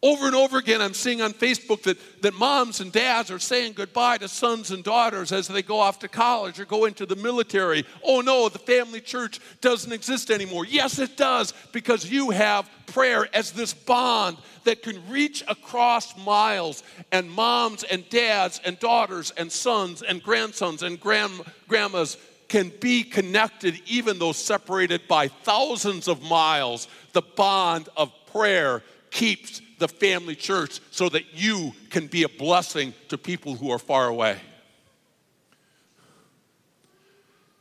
Over 0.03 0.25
and 0.25 0.35
over 0.35 0.57
again, 0.57 0.81
I'm 0.81 0.93
seeing 0.93 1.21
on 1.21 1.31
Facebook 1.31 1.83
that, 1.83 1.97
that 2.21 2.33
moms 2.33 2.81
and 2.81 2.91
dads 2.91 3.31
are 3.31 3.39
saying 3.39 3.71
goodbye 3.71 4.17
to 4.17 4.27
sons 4.27 4.69
and 4.71 4.83
daughters 4.83 5.31
as 5.31 5.47
they 5.47 5.61
go 5.61 5.79
off 5.79 5.99
to 5.99 6.09
college 6.09 6.59
or 6.59 6.65
go 6.65 6.83
into 6.83 7.05
the 7.05 7.15
military. 7.15 7.85
Oh 8.03 8.19
no, 8.19 8.49
the 8.49 8.59
family 8.59 8.99
church 8.99 9.39
doesn't 9.61 9.93
exist 9.93 10.29
anymore. 10.29 10.65
Yes, 10.65 10.99
it 10.99 11.15
does, 11.15 11.53
because 11.71 12.11
you 12.11 12.31
have 12.31 12.69
prayer 12.85 13.29
as 13.33 13.53
this 13.53 13.73
bond 13.73 14.35
that 14.65 14.83
can 14.83 15.01
reach 15.09 15.41
across 15.47 16.17
miles. 16.17 16.83
And 17.13 17.31
moms 17.31 17.85
and 17.85 18.07
dads 18.09 18.59
and 18.65 18.77
daughters 18.79 19.31
and 19.37 19.49
sons 19.49 20.01
and 20.01 20.21
grandsons 20.21 20.83
and 20.83 20.99
grand, 20.99 21.31
grandmas 21.69 22.17
can 22.49 22.73
be 22.81 23.05
connected, 23.05 23.81
even 23.85 24.19
though 24.19 24.33
separated 24.33 25.07
by 25.07 25.29
thousands 25.29 26.09
of 26.09 26.21
miles. 26.23 26.89
The 27.13 27.21
bond 27.21 27.87
of 27.95 28.11
prayer 28.33 28.83
keeps 29.09 29.61
the 29.83 29.87
family 29.89 30.33
church 30.33 30.79
so 30.91 31.09
that 31.09 31.33
you 31.33 31.73
can 31.89 32.07
be 32.07 32.23
a 32.23 32.29
blessing 32.29 32.93
to 33.09 33.17
people 33.17 33.55
who 33.55 33.69
are 33.69 33.77
far 33.77 34.07
away. 34.07 34.37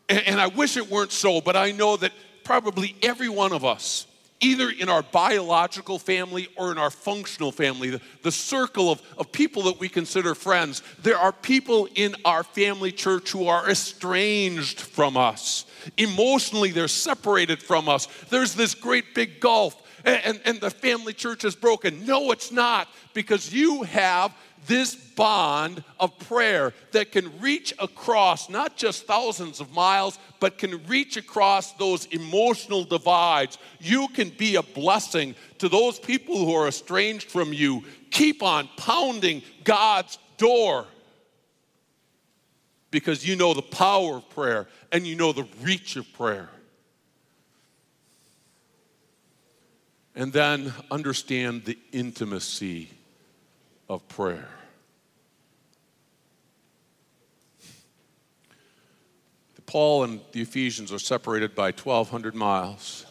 And, 0.08 0.20
and 0.28 0.40
I 0.40 0.46
wish 0.46 0.76
it 0.76 0.88
weren't 0.88 1.10
so, 1.10 1.40
but 1.40 1.56
I 1.56 1.72
know 1.72 1.96
that 1.96 2.12
probably 2.44 2.94
every 3.02 3.28
one 3.28 3.52
of 3.52 3.64
us, 3.64 4.06
either 4.40 4.70
in 4.70 4.88
our 4.88 5.02
biological 5.02 5.98
family 5.98 6.46
or 6.56 6.70
in 6.70 6.78
our 6.78 6.90
functional 6.90 7.50
family, 7.50 7.90
the, 7.90 8.00
the 8.22 8.30
circle 8.30 8.92
of, 8.92 9.02
of 9.18 9.32
people 9.32 9.64
that 9.64 9.80
we 9.80 9.88
consider 9.88 10.36
friends, 10.36 10.84
there 11.02 11.18
are 11.18 11.32
people 11.32 11.88
in 11.96 12.14
our 12.24 12.44
family 12.44 12.92
church 12.92 13.32
who 13.32 13.48
are 13.48 13.68
estranged 13.68 14.80
from 14.80 15.16
us. 15.16 15.64
Emotionally, 15.96 16.70
they're 16.70 16.86
separated 16.86 17.60
from 17.60 17.88
us. 17.88 18.06
There's 18.30 18.54
this 18.54 18.76
great 18.76 19.12
big 19.12 19.40
gulf 19.40 19.81
and, 20.04 20.40
and 20.44 20.60
the 20.60 20.70
family 20.70 21.12
church 21.12 21.44
is 21.44 21.54
broken. 21.54 22.04
No, 22.04 22.30
it's 22.30 22.52
not, 22.52 22.88
because 23.14 23.52
you 23.52 23.82
have 23.82 24.34
this 24.66 24.94
bond 24.94 25.82
of 25.98 26.16
prayer 26.20 26.72
that 26.92 27.12
can 27.12 27.40
reach 27.40 27.74
across 27.78 28.48
not 28.48 28.76
just 28.76 29.06
thousands 29.06 29.60
of 29.60 29.72
miles, 29.72 30.18
but 30.40 30.58
can 30.58 30.84
reach 30.86 31.16
across 31.16 31.72
those 31.74 32.06
emotional 32.06 32.84
divides. 32.84 33.58
You 33.80 34.08
can 34.08 34.30
be 34.30 34.56
a 34.56 34.62
blessing 34.62 35.34
to 35.58 35.68
those 35.68 35.98
people 35.98 36.36
who 36.36 36.54
are 36.54 36.68
estranged 36.68 37.30
from 37.30 37.52
you. 37.52 37.82
Keep 38.10 38.42
on 38.42 38.68
pounding 38.76 39.42
God's 39.64 40.18
door 40.36 40.86
because 42.90 43.26
you 43.26 43.36
know 43.36 43.54
the 43.54 43.62
power 43.62 44.18
of 44.18 44.30
prayer 44.30 44.68
and 44.92 45.06
you 45.06 45.16
know 45.16 45.32
the 45.32 45.46
reach 45.62 45.96
of 45.96 46.10
prayer. 46.12 46.48
And 50.14 50.32
then 50.32 50.72
understand 50.90 51.64
the 51.64 51.78
intimacy 51.92 52.90
of 53.88 54.06
prayer. 54.08 54.48
Paul 59.72 60.04
and 60.04 60.20
the 60.32 60.42
Ephesians 60.42 60.92
are 60.92 60.98
separated 60.98 61.54
by 61.54 61.70
1,200 61.70 62.34
miles. 62.34 63.06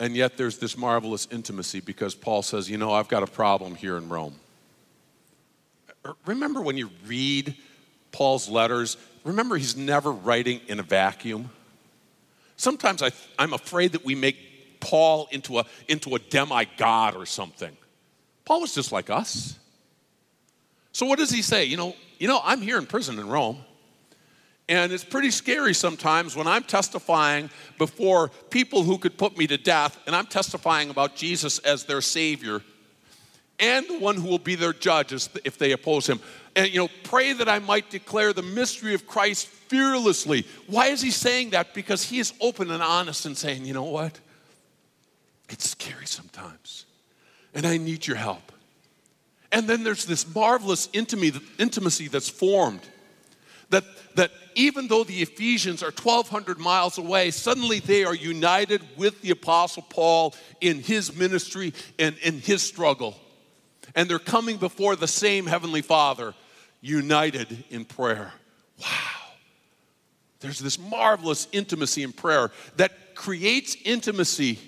And 0.00 0.16
yet 0.16 0.38
there's 0.38 0.56
this 0.56 0.78
marvelous 0.78 1.28
intimacy 1.30 1.80
because 1.80 2.14
Paul 2.14 2.40
says, 2.40 2.70
You 2.70 2.78
know, 2.78 2.90
I've 2.90 3.08
got 3.08 3.22
a 3.22 3.26
problem 3.26 3.74
here 3.74 3.98
in 3.98 4.08
Rome. 4.08 4.34
Er, 6.06 6.14
remember 6.24 6.62
when 6.62 6.78
you 6.78 6.88
read 7.06 7.54
Paul's 8.12 8.48
letters, 8.48 8.96
remember 9.24 9.58
he's 9.58 9.76
never 9.76 10.10
writing 10.10 10.62
in 10.68 10.80
a 10.80 10.82
vacuum. 10.82 11.50
Sometimes 12.56 13.02
I, 13.02 13.10
I'm 13.38 13.52
afraid 13.52 13.92
that 13.92 14.06
we 14.06 14.14
make 14.14 14.45
Paul 14.86 15.28
into 15.32 15.58
a, 15.58 15.64
into 15.88 16.14
a 16.14 16.18
demigod 16.18 17.16
or 17.16 17.26
something. 17.26 17.76
Paul 18.44 18.60
was 18.60 18.74
just 18.74 18.92
like 18.92 19.10
us. 19.10 19.58
So 20.92 21.06
what 21.06 21.18
does 21.18 21.30
he 21.30 21.42
say? 21.42 21.64
You 21.64 21.76
know, 21.76 21.94
you 22.18 22.28
know, 22.28 22.40
I'm 22.42 22.62
here 22.62 22.78
in 22.78 22.86
prison 22.86 23.18
in 23.18 23.28
Rome, 23.28 23.58
And 24.68 24.92
it's 24.92 25.04
pretty 25.04 25.30
scary 25.30 25.74
sometimes 25.74 26.34
when 26.34 26.46
I'm 26.46 26.64
testifying 26.64 27.50
before 27.78 28.30
people 28.50 28.82
who 28.82 28.98
could 28.98 29.16
put 29.16 29.38
me 29.38 29.46
to 29.46 29.56
death, 29.56 29.96
and 30.06 30.16
I'm 30.16 30.26
testifying 30.26 30.90
about 30.90 31.14
Jesus 31.14 31.58
as 31.60 31.84
their 31.84 32.00
Savior 32.00 32.62
and 33.58 33.86
the 33.88 33.98
one 34.00 34.16
who 34.16 34.28
will 34.28 34.38
be 34.38 34.54
their 34.54 34.72
judge 34.72 35.12
if 35.12 35.56
they 35.56 35.72
oppose 35.72 36.06
him. 36.06 36.20
And, 36.56 36.68
you 36.68 36.78
know, 36.78 36.88
pray 37.04 37.32
that 37.32 37.48
I 37.48 37.58
might 37.60 37.90
declare 37.90 38.32
the 38.32 38.42
mystery 38.42 38.92
of 38.92 39.06
Christ 39.06 39.46
fearlessly. 39.46 40.46
Why 40.66 40.88
is 40.88 41.00
he 41.00 41.10
saying 41.10 41.50
that? 41.50 41.72
Because 41.72 42.02
he 42.02 42.18
is 42.18 42.34
open 42.40 42.70
and 42.70 42.82
honest 42.82 43.24
and 43.24 43.36
saying, 43.36 43.64
you 43.64 43.72
know 43.72 43.84
what? 43.84 44.18
It's 45.48 45.70
scary 45.70 46.06
sometimes, 46.06 46.86
and 47.54 47.66
I 47.66 47.76
need 47.76 48.06
your 48.06 48.16
help. 48.16 48.52
And 49.52 49.68
then 49.68 49.84
there's 49.84 50.04
this 50.04 50.32
marvelous 50.34 50.88
intimacy 50.92 52.08
that's 52.08 52.28
formed 52.28 52.80
that, 53.70 53.84
that 54.16 54.30
even 54.54 54.88
though 54.88 55.04
the 55.04 55.22
Ephesians 55.22 55.82
are 55.82 55.92
1,200 55.92 56.58
miles 56.58 56.98
away, 56.98 57.30
suddenly 57.30 57.78
they 57.78 58.04
are 58.04 58.14
united 58.14 58.82
with 58.96 59.20
the 59.22 59.30
Apostle 59.30 59.82
Paul 59.88 60.34
in 60.60 60.80
his 60.80 61.16
ministry 61.16 61.72
and 61.98 62.16
in 62.18 62.40
his 62.40 62.62
struggle. 62.62 63.16
And 63.94 64.08
they're 64.08 64.18
coming 64.18 64.56
before 64.56 64.96
the 64.96 65.08
same 65.08 65.46
Heavenly 65.46 65.82
Father, 65.82 66.34
united 66.80 67.64
in 67.70 67.84
prayer. 67.84 68.32
Wow. 68.80 68.88
There's 70.40 70.58
this 70.58 70.78
marvelous 70.78 71.48
intimacy 71.52 72.02
in 72.02 72.12
prayer 72.12 72.50
that 72.76 73.14
creates 73.14 73.76
intimacy 73.84 74.58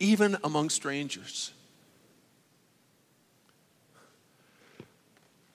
even 0.00 0.36
among 0.42 0.70
strangers. 0.70 1.52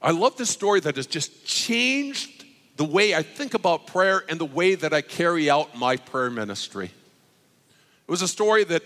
I 0.02 0.12
love 0.12 0.38
this 0.38 0.52
story 0.52 0.80
that 0.82 0.96
has 0.96 1.08
just 1.08 1.46
changed 1.46 2.46
the 2.78 2.86
way 2.86 3.16
I 3.16 3.24
think 3.24 3.54
about 3.54 3.88
prayer 3.88 4.24
and 4.30 4.40
the 4.40 4.46
way 4.46 4.76
that 4.76 4.94
I 4.94 5.02
carry 5.02 5.50
out 5.50 5.76
my 5.76 5.98
prayer 5.98 6.30
ministry. 6.30 6.86
It 6.86 8.12
was 8.12 8.22
a 8.22 8.28
story 8.28 8.64
that 8.66 8.84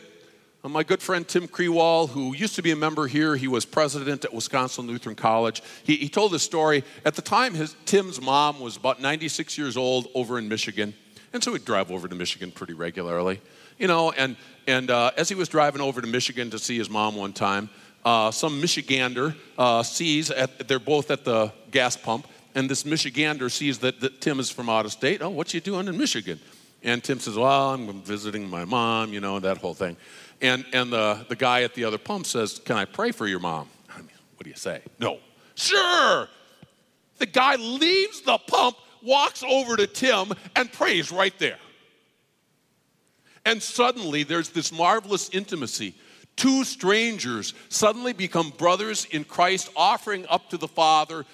uh, 0.63 0.70
my 0.70 0.84
good 0.84 1.01
friend 1.01 1.28
Tim 1.28 1.48
Kriewall, 1.48 2.10
who 2.10 2.34
used 2.34 2.56
to 2.56 2.62
be 2.62 2.72
a 2.72 2.75
member 2.75 3.08
here, 3.08 3.36
he 3.36 3.48
was 3.48 3.66
president 3.66 4.24
at 4.24 4.34
Wisconsin 4.34 4.88
Lutheran 4.88 5.16
College. 5.16 5.62
He, 5.84 5.98
he 5.98 6.08
told 6.08 6.32
this 6.32 6.44
story. 6.44 6.84
At 7.04 7.16
the 7.16 7.22
time, 7.22 7.54
his, 7.54 7.75
Tim's 7.86 8.22
mom 8.22 8.60
was 8.60 8.78
about 8.78 9.01
96 9.01 9.58
years 9.58 9.75
old 9.75 10.08
over 10.13 10.38
in 10.38 10.48
Michigan. 10.48 10.94
And 11.34 11.44
so 11.44 11.51
he'd 11.54 11.66
drive 11.66 11.92
over 11.92 12.08
to 12.08 12.16
Michigan 12.16 12.51
pretty 12.51 12.74
regularly. 12.74 13.42
You 13.79 13.88
know, 13.88 14.12
and, 14.12 14.36
and 14.67 14.91
uh, 14.91 15.12
as 15.17 15.29
he 15.29 15.36
was 15.36 15.48
driving 15.48 15.81
over 15.81 16.01
to 16.01 16.07
Michigan 16.07 16.51
to 16.51 16.59
see 16.59 16.77
his 16.77 16.89
mom 16.89 17.15
one 17.15 17.33
time, 17.33 17.69
uh, 18.05 18.29
some 18.29 18.62
Michigander 18.62 19.36
uh, 19.57 19.83
sees, 19.83 20.29
at, 20.29 20.67
they're 20.67 20.79
both 20.79 21.09
at 21.12 21.24
the 21.24 21.51
gas 21.71 21.98
pump, 21.98 22.27
and 22.55 22.69
this 22.69 22.83
Michigander 22.83 23.50
sees 23.50 23.79
that, 23.79 24.01
that 24.01 24.21
Tim 24.21 24.39
is 24.39 24.50
from 24.50 24.69
out 24.69 24.86
of 24.86 24.91
state. 24.91 25.21
Oh, 25.21 25.29
what 25.29 25.53
you 25.53 25.62
doing 25.62 25.88
in 25.88 25.98
Michigan? 25.98 26.39
And 26.83 27.03
Tim 27.03 27.19
says, 27.19 27.36
well, 27.36 27.74
I'm 27.74 28.01
visiting 28.01 28.50
my 28.50 28.65
mom, 28.65 29.13
you 29.13 29.19
know, 29.19 29.39
that 29.39 29.57
whole 29.57 29.74
thing. 29.74 29.98
And, 30.41 30.65
and 30.74 30.91
the, 30.91 31.25
the 31.27 31.36
guy 31.36 31.63
at 31.63 31.74
the 31.74 31.86
other 31.86 31.98
pump 31.98 32.25
says, 32.25 32.59
can 32.59 32.77
I 32.77 32.86
pray 32.86 33.12
for 33.12 33.27
your 33.27 33.39
mom? 33.39 33.67
I 33.89 33.98
mean, 33.98 34.09
what 34.36 34.43
do 34.43 34.50
you 34.50 34.55
say? 34.55 34.81
No. 35.00 35.19
Sure. 35.55 36.27
The 37.17 37.25
guy 37.25 37.55
leaves 37.55 38.21
the 38.21 38.38
pump, 38.38 38.77
walks 39.03 39.43
over 39.43 39.75
to 39.75 39.88
Tim, 39.88 40.31
and 40.55 40.71
prays 40.71 41.12
right 41.12 41.38
there. 41.38 41.57
And 43.46 43.62
suddenly 43.62 44.24
there's 44.24 44.50
this 44.50 44.72
marvelous 44.72 45.29
intimacy 45.29 45.96
two 46.39 46.63
strangers 46.63 47.53
suddenly 47.67 48.13
become 48.13 48.51
brothers 48.51 49.05
in 49.12 49.25
Christ, 49.25 49.69
offering 49.75 50.25
up 50.29 50.50
to 50.51 50.58
the 50.58 50.69
Father 50.69 51.25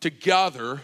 together. 0.00 0.80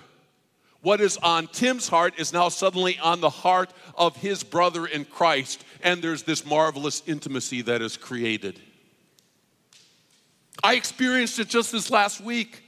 What 0.83 1.00
is 1.00 1.17
on 1.17 1.49
Tim's 1.49 1.88
heart 1.88 2.14
is 2.17 2.33
now 2.33 2.49
suddenly 2.49 2.97
on 3.00 3.21
the 3.21 3.31
heart 3.31 3.73
of 3.97 4.17
his 4.17 4.45
brother 4.45 4.87
in 4.87 5.05
Christ, 5.05 5.64
and 5.83 6.01
there's 6.01 6.23
this 6.23 6.47
marvelous 6.47 7.03
intimacy 7.07 7.62
that 7.62 7.83
is 7.83 7.97
created. 7.97 8.61
I 10.62 10.75
experienced 10.75 11.40
it 11.40 11.49
just 11.49 11.73
this 11.73 11.90
last 11.90 12.20
week. 12.20 12.62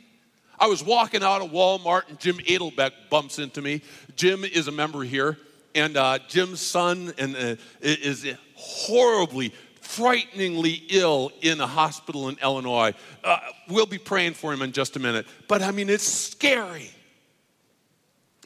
I 0.58 0.66
was 0.66 0.82
walking 0.82 1.22
out 1.22 1.42
of 1.42 1.52
Walmart 1.52 2.08
and 2.08 2.18
Jim 2.18 2.38
Edelbeck 2.38 2.90
bumps 3.08 3.38
into 3.38 3.62
me. 3.62 3.82
Jim 4.16 4.44
is 4.44 4.66
a 4.66 4.72
member 4.72 5.02
here, 5.04 5.38
and 5.76 5.96
uh, 5.96 6.18
Jim's 6.26 6.60
son 6.60 7.12
and, 7.18 7.36
uh, 7.36 7.56
is 7.80 8.26
horribly 8.54 9.52
frighteningly 9.80 10.82
ill 10.90 11.30
in 11.42 11.60
a 11.60 11.66
hospital 11.66 12.28
in 12.28 12.36
Illinois. 12.42 12.92
Uh, 13.22 13.38
we'll 13.68 13.86
be 13.86 13.98
praying 13.98 14.34
for 14.34 14.52
him 14.52 14.62
in 14.62 14.72
just 14.72 14.96
a 14.96 14.98
minute. 14.98 15.26
But 15.46 15.62
I 15.62 15.70
mean, 15.70 15.88
it's 15.88 16.02
scary. 16.04 16.90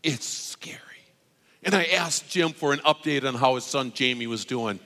It's 0.03 0.27
scary. 0.27 0.79
And 1.63 1.75
I 1.75 1.85
asked 1.85 2.29
Jim 2.29 2.51
for 2.51 2.73
an 2.73 2.81
update 2.81 3.25
on 3.25 3.35
how 3.35 3.55
his 3.55 3.65
son 3.65 3.93
Jamie 3.93 4.27
was 4.27 4.45
doing. 4.45 4.81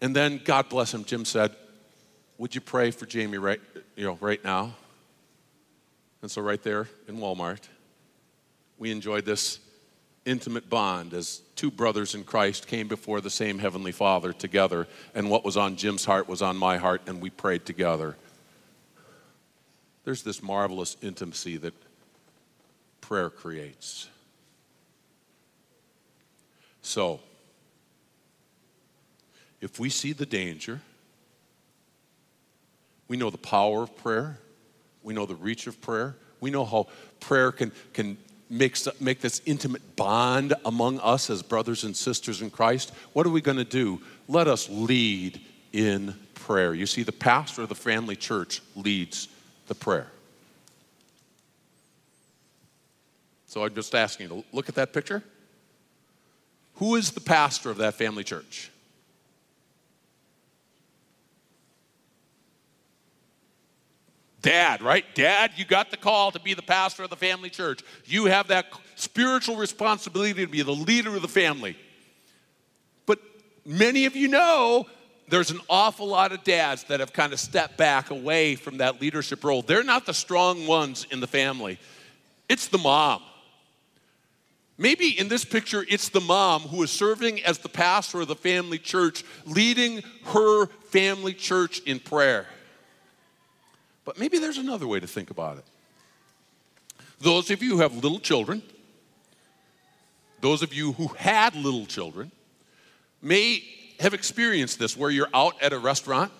And 0.00 0.14
then, 0.14 0.40
God 0.44 0.68
bless 0.68 0.94
him, 0.94 1.04
Jim 1.04 1.24
said, 1.24 1.54
Would 2.38 2.54
you 2.54 2.60
pray 2.60 2.90
for 2.90 3.06
Jamie 3.06 3.38
right, 3.38 3.60
you 3.96 4.04
know, 4.04 4.16
right 4.20 4.42
now? 4.44 4.74
And 6.22 6.30
so, 6.30 6.40
right 6.40 6.62
there 6.62 6.88
in 7.08 7.16
Walmart, 7.16 7.60
we 8.78 8.90
enjoyed 8.90 9.24
this 9.24 9.58
intimate 10.24 10.68
bond 10.68 11.14
as 11.14 11.42
two 11.56 11.70
brothers 11.70 12.14
in 12.14 12.24
Christ 12.24 12.66
came 12.66 12.88
before 12.88 13.20
the 13.20 13.30
same 13.30 13.58
Heavenly 13.58 13.92
Father 13.92 14.32
together, 14.32 14.86
and 15.14 15.30
what 15.30 15.44
was 15.44 15.56
on 15.56 15.76
Jim's 15.76 16.04
heart 16.04 16.28
was 16.28 16.42
on 16.42 16.56
my 16.56 16.76
heart, 16.76 17.02
and 17.06 17.20
we 17.20 17.30
prayed 17.30 17.64
together. 17.64 18.16
There's 20.04 20.22
this 20.22 20.42
marvelous 20.42 20.96
intimacy 21.02 21.56
that 21.58 21.74
prayer 23.00 23.30
creates. 23.30 24.08
So, 26.82 27.20
if 29.60 29.80
we 29.80 29.90
see 29.90 30.12
the 30.12 30.26
danger, 30.26 30.80
we 33.08 33.16
know 33.16 33.30
the 33.30 33.38
power 33.38 33.82
of 33.82 33.96
prayer, 33.96 34.38
we 35.02 35.14
know 35.14 35.26
the 35.26 35.34
reach 35.34 35.66
of 35.66 35.80
prayer, 35.80 36.16
we 36.40 36.50
know 36.50 36.64
how 36.64 36.86
prayer 37.20 37.50
can, 37.50 37.72
can 37.92 38.16
makes, 38.50 38.88
make 39.00 39.20
this 39.20 39.42
intimate 39.46 39.96
bond 39.96 40.54
among 40.64 41.00
us 41.00 41.30
as 41.30 41.42
brothers 41.42 41.84
and 41.84 41.96
sisters 41.96 42.42
in 42.42 42.50
Christ, 42.50 42.92
what 43.12 43.26
are 43.26 43.30
we 43.30 43.40
going 43.40 43.58
to 43.58 43.64
do? 43.64 44.00
Let 44.26 44.48
us 44.48 44.68
lead 44.68 45.40
in 45.72 46.14
prayer. 46.34 46.74
You 46.74 46.86
see, 46.86 47.02
the 47.02 47.12
pastor 47.12 47.62
of 47.62 47.68
the 47.68 47.74
family 47.74 48.16
church 48.16 48.62
leads 48.74 49.28
the 49.66 49.74
prayer. 49.74 50.06
So 53.46 53.64
I'm 53.64 53.74
just 53.74 53.94
asking 53.94 54.30
you 54.30 54.42
to 54.42 54.56
look 54.56 54.68
at 54.68 54.74
that 54.76 54.92
picture. 54.92 55.22
Who 56.76 56.96
is 56.96 57.10
the 57.10 57.20
pastor 57.20 57.70
of 57.70 57.78
that 57.78 57.94
family 57.94 58.24
church? 58.24 58.70
Dad, 64.40 64.82
right? 64.82 65.04
Dad, 65.14 65.52
you 65.56 65.64
got 65.64 65.90
the 65.90 65.96
call 65.96 66.30
to 66.30 66.40
be 66.40 66.54
the 66.54 66.62
pastor 66.62 67.02
of 67.02 67.10
the 67.10 67.16
family 67.16 67.50
church. 67.50 67.80
You 68.04 68.26
have 68.26 68.48
that 68.48 68.66
spiritual 68.94 69.56
responsibility 69.56 70.44
to 70.44 70.46
be 70.46 70.62
the 70.62 70.72
leader 70.72 71.14
of 71.16 71.22
the 71.22 71.28
family. 71.28 71.76
But 73.06 73.18
many 73.66 74.06
of 74.06 74.14
you 74.14 74.28
know 74.28 74.86
there's 75.28 75.50
an 75.50 75.60
awful 75.68 76.06
lot 76.06 76.32
of 76.32 76.44
dads 76.44 76.84
that 76.84 77.00
have 77.00 77.12
kind 77.12 77.32
of 77.32 77.40
stepped 77.40 77.76
back 77.76 78.10
away 78.10 78.54
from 78.54 78.78
that 78.78 79.00
leadership 79.00 79.42
role. 79.44 79.62
They're 79.62 79.84
not 79.84 80.06
the 80.06 80.14
strong 80.14 80.66
ones 80.66 81.06
in 81.10 81.20
the 81.20 81.26
family, 81.26 81.78
it's 82.48 82.68
the 82.68 82.78
mom. 82.78 83.22
Maybe 84.80 85.18
in 85.18 85.26
this 85.26 85.44
picture, 85.44 85.84
it's 85.88 86.08
the 86.08 86.20
mom 86.20 86.62
who 86.62 86.84
is 86.84 86.92
serving 86.92 87.42
as 87.42 87.58
the 87.58 87.68
pastor 87.68 88.20
of 88.20 88.28
the 88.28 88.36
family 88.36 88.78
church, 88.78 89.24
leading 89.44 90.04
her 90.26 90.66
family 90.66 91.34
church 91.34 91.80
in 91.80 91.98
prayer. 91.98 92.46
But 94.08 94.18
maybe 94.18 94.38
there's 94.38 94.56
another 94.56 94.86
way 94.86 94.98
to 95.00 95.06
think 95.06 95.28
about 95.28 95.58
it. 95.58 95.64
Those 97.20 97.50
of 97.50 97.62
you 97.62 97.76
who 97.76 97.82
have 97.82 97.94
little 97.94 98.18
children, 98.18 98.62
those 100.40 100.62
of 100.62 100.72
you 100.72 100.94
who 100.94 101.08
had 101.08 101.54
little 101.54 101.84
children, 101.84 102.32
may 103.20 103.62
have 104.00 104.14
experienced 104.14 104.78
this 104.78 104.96
where 104.96 105.10
you're 105.10 105.28
out 105.34 105.60
at 105.60 105.74
a 105.74 105.78
restaurant, 105.78 106.32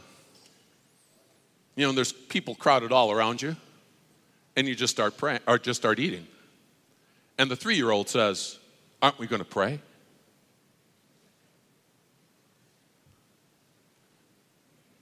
you 1.76 1.85
know, 1.85 1.90
and 1.90 1.98
there's 1.98 2.11
people 2.11 2.54
crowded 2.54 2.90
all 2.90 3.12
around 3.12 3.42
you, 3.42 3.54
and 4.57 4.66
you 4.66 4.74
just 4.74 4.94
start 4.94 5.18
praying 5.18 5.40
or 5.46 5.59
just 5.59 5.78
start 5.78 5.98
eating. 5.98 6.26
And 7.37 7.50
the 7.50 7.57
three 7.57 7.76
year 7.76 7.90
old 7.90 8.09
says, 8.09 8.59
Aren't 9.02 9.18
we 9.18 9.26
going 9.26 9.40
to 9.40 9.44
pray? 9.44 9.78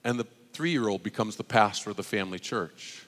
And 0.02 0.18
the 0.18 0.26
three 0.57 0.71
year 0.71 0.88
old 0.88 1.03
becomes 1.03 1.37
the 1.37 1.45
pastor 1.45 1.90
of 1.90 1.97
the 1.97 2.03
family 2.03 2.38
church. 2.38 3.05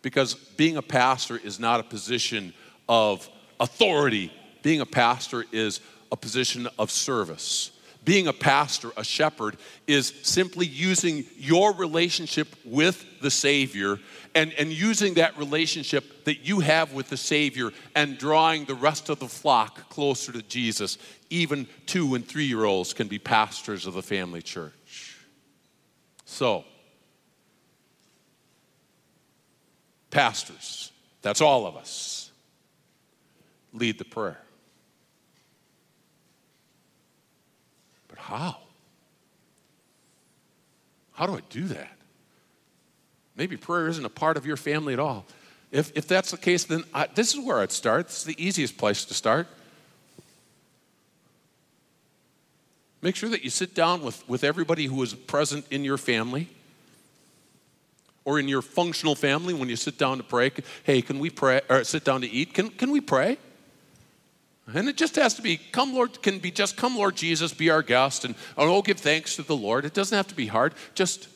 Because 0.00 0.32
being 0.32 0.78
a 0.78 0.82
pastor 0.82 1.36
is 1.36 1.60
not 1.60 1.78
a 1.78 1.82
position 1.82 2.54
of 2.88 3.28
authority, 3.60 4.32
being 4.62 4.80
a 4.80 4.86
pastor 4.86 5.44
is 5.52 5.80
a 6.10 6.16
position 6.16 6.66
of 6.78 6.90
service. 6.90 7.70
being 8.02 8.28
a 8.28 8.32
pastor, 8.32 8.90
a 8.96 9.04
shepherd, 9.04 9.56
is 9.86 10.14
simply 10.22 10.66
using 10.66 11.24
your 11.36 11.74
relationship 11.74 12.48
with 12.64 13.04
the 13.20 13.30
Savior 13.30 13.98
and, 14.34 14.54
and 14.54 14.72
using 14.72 15.14
that 15.14 15.36
relationship 15.36 16.24
that 16.24 16.40
you 16.40 16.60
have 16.60 16.94
with 16.94 17.10
the 17.10 17.16
Savior 17.16 17.70
and 17.94 18.16
drawing 18.16 18.64
the 18.64 18.74
rest 18.74 19.10
of 19.10 19.18
the 19.18 19.28
flock 19.28 19.90
closer 19.90 20.32
to 20.32 20.40
Jesus. 20.42 20.96
Even 21.28 21.66
two 21.84 22.14
and 22.14 22.26
three 22.26 22.46
year 22.46 22.64
olds 22.64 22.94
can 22.94 23.06
be 23.06 23.18
pastors 23.18 23.86
of 23.86 23.92
the 23.92 24.02
family 24.02 24.40
church. 24.40 24.72
So, 26.24 26.64
pastors, 30.10 30.92
that's 31.22 31.40
all 31.40 31.66
of 31.66 31.76
us, 31.76 32.30
lead 33.72 33.98
the 33.98 34.04
prayer. 34.04 34.40
But 38.08 38.18
how? 38.18 38.56
How 41.12 41.26
do 41.26 41.34
I 41.34 41.40
do 41.50 41.64
that? 41.64 41.96
Maybe 43.36 43.56
prayer 43.56 43.88
isn't 43.88 44.04
a 44.04 44.10
part 44.10 44.36
of 44.36 44.46
your 44.46 44.56
family 44.56 44.92
at 44.92 44.98
all. 44.98 45.26
If, 45.70 45.92
if 45.94 46.08
that's 46.08 46.30
the 46.30 46.36
case, 46.36 46.64
then 46.64 46.84
I, 46.92 47.08
this 47.14 47.34
is 47.34 47.44
where 47.44 47.60
I'd 47.60 47.72
start. 47.72 48.06
It's 48.06 48.24
the 48.24 48.42
easiest 48.42 48.76
place 48.76 49.04
to 49.04 49.14
start. 49.14 49.46
Make 53.02 53.16
sure 53.16 53.28
that 53.30 53.44
you 53.44 53.50
sit 53.50 53.74
down 53.74 54.02
with, 54.02 54.28
with 54.28 54.44
everybody 54.44 54.86
who 54.86 55.02
is 55.02 55.14
present 55.14 55.64
in 55.70 55.84
your 55.84 55.96
family 55.96 56.48
or 58.24 58.38
in 58.38 58.48
your 58.48 58.62
functional 58.62 59.14
family 59.14 59.54
when 59.54 59.68
you 59.68 59.76
sit 59.76 59.98
down 59.98 60.18
to 60.18 60.22
pray. 60.22 60.50
Hey, 60.84 61.02
can 61.02 61.18
we 61.18 61.30
pray 61.30 61.62
or 61.68 61.84
sit 61.84 62.04
down 62.04 62.20
to 62.20 62.28
eat? 62.28 62.54
Can, 62.54 62.70
can 62.70 62.90
we 62.90 63.00
pray? 63.00 63.38
And 64.72 64.88
it 64.88 64.96
just 64.96 65.16
has 65.16 65.34
to 65.34 65.42
be, 65.42 65.56
come 65.56 65.94
Lord, 65.94 66.22
can 66.22 66.38
be 66.38 66.50
just 66.50 66.76
come 66.76 66.96
Lord 66.96 67.16
Jesus, 67.16 67.52
be 67.52 67.70
our 67.70 67.82
guest, 67.82 68.24
and 68.24 68.34
oh, 68.56 68.82
give 68.82 68.98
thanks 68.98 69.36
to 69.36 69.42
the 69.42 69.56
Lord. 69.56 69.84
It 69.84 69.94
doesn't 69.94 70.16
have 70.16 70.28
to 70.28 70.34
be 70.34 70.46
hard. 70.46 70.74
Just 70.94 71.28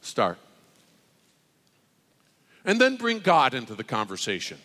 start. 0.00 0.38
And 2.64 2.80
then 2.80 2.96
bring 2.96 3.18
God 3.18 3.54
into 3.54 3.74
the 3.74 3.84
conversation. 3.84 4.58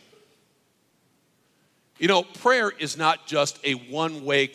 You 1.98 2.08
know, 2.08 2.24
prayer 2.24 2.70
is 2.70 2.96
not 2.96 3.26
just 3.26 3.60
a 3.65 3.74
one 3.74 4.24
way 4.24 4.52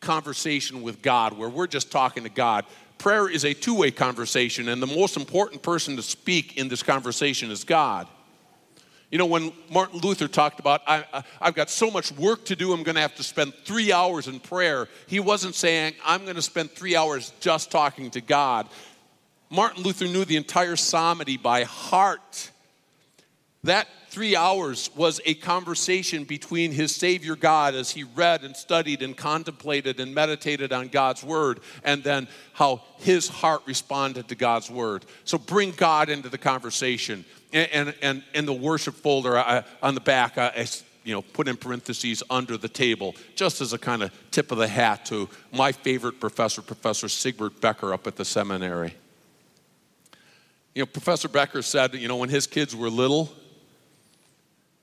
conversation 0.00 0.82
with 0.82 1.02
God 1.02 1.32
where 1.36 1.48
we're 1.48 1.66
just 1.66 1.90
talking 1.90 2.24
to 2.24 2.28
God. 2.28 2.66
Prayer 3.04 3.28
is 3.28 3.44
a 3.44 3.52
two 3.52 3.74
way 3.74 3.90
conversation, 3.90 4.66
and 4.70 4.80
the 4.80 4.86
most 4.86 5.18
important 5.18 5.60
person 5.60 5.94
to 5.96 6.02
speak 6.02 6.56
in 6.56 6.68
this 6.68 6.82
conversation 6.82 7.50
is 7.50 7.62
God. 7.62 8.08
You 9.10 9.18
know, 9.18 9.26
when 9.26 9.52
Martin 9.70 10.00
Luther 10.00 10.26
talked 10.26 10.58
about, 10.58 10.80
I, 10.86 11.22
have 11.42 11.54
got 11.54 11.68
so 11.68 11.90
much 11.90 12.12
work 12.12 12.46
to 12.46 12.56
do, 12.56 12.72
I'm 12.72 12.82
going 12.82 12.94
to 12.94 13.02
have 13.02 13.14
to 13.16 13.22
spend 13.22 13.52
three 13.66 13.92
hours 13.92 14.26
in 14.26 14.40
prayer, 14.40 14.88
he 15.06 15.20
wasn't 15.20 15.54
saying, 15.54 15.92
I'm 16.02 16.22
going 16.22 16.36
to 16.36 16.40
spend 16.40 16.70
three 16.70 16.96
hours 16.96 17.34
just 17.40 17.70
talking 17.70 18.10
to 18.12 18.22
God. 18.22 18.70
Martin 19.50 19.82
Luther 19.82 20.06
knew 20.06 20.24
the 20.24 20.36
entire 20.38 20.74
psalmody 20.74 21.36
by 21.36 21.64
heart. 21.64 22.52
That 23.64 23.88
three 24.10 24.36
hours 24.36 24.90
was 24.94 25.20
a 25.24 25.34
conversation 25.34 26.24
between 26.24 26.70
his 26.70 26.94
Savior 26.94 27.34
God 27.34 27.74
as 27.74 27.90
he 27.90 28.04
read 28.04 28.44
and 28.44 28.56
studied 28.56 29.02
and 29.02 29.16
contemplated 29.16 29.98
and 30.00 30.14
meditated 30.14 30.72
on 30.72 30.88
God's 30.88 31.24
Word, 31.24 31.60
and 31.82 32.04
then 32.04 32.28
how 32.52 32.82
his 32.98 33.26
heart 33.26 33.62
responded 33.66 34.28
to 34.28 34.34
God's 34.34 34.70
Word. 34.70 35.04
So 35.24 35.38
bring 35.38 35.72
God 35.72 36.10
into 36.10 36.28
the 36.28 36.38
conversation. 36.38 37.24
And, 37.52 37.70
and, 37.72 37.94
and 38.02 38.22
in 38.34 38.46
the 38.46 38.52
worship 38.52 38.94
folder 38.94 39.38
I, 39.38 39.64
on 39.82 39.94
the 39.94 40.00
back, 40.00 40.38
I, 40.38 40.66
you 41.02 41.14
know, 41.14 41.22
put 41.22 41.48
in 41.48 41.56
parentheses 41.56 42.22
under 42.28 42.56
the 42.56 42.68
table, 42.68 43.14
just 43.34 43.60
as 43.60 43.72
a 43.72 43.78
kind 43.78 44.02
of 44.02 44.12
tip 44.30 44.52
of 44.52 44.58
the 44.58 44.68
hat 44.68 45.06
to 45.06 45.28
my 45.52 45.72
favorite 45.72 46.20
professor, 46.20 46.62
Professor 46.62 47.06
Siegbert 47.06 47.60
Becker 47.60 47.94
up 47.94 48.06
at 48.06 48.16
the 48.16 48.24
seminary. 48.24 48.94
You 50.74 50.82
know, 50.82 50.86
Professor 50.86 51.28
Becker 51.28 51.62
said, 51.62 51.94
you 51.94 52.08
know, 52.08 52.16
when 52.16 52.28
his 52.28 52.46
kids 52.46 52.76
were 52.76 52.90
little, 52.90 53.32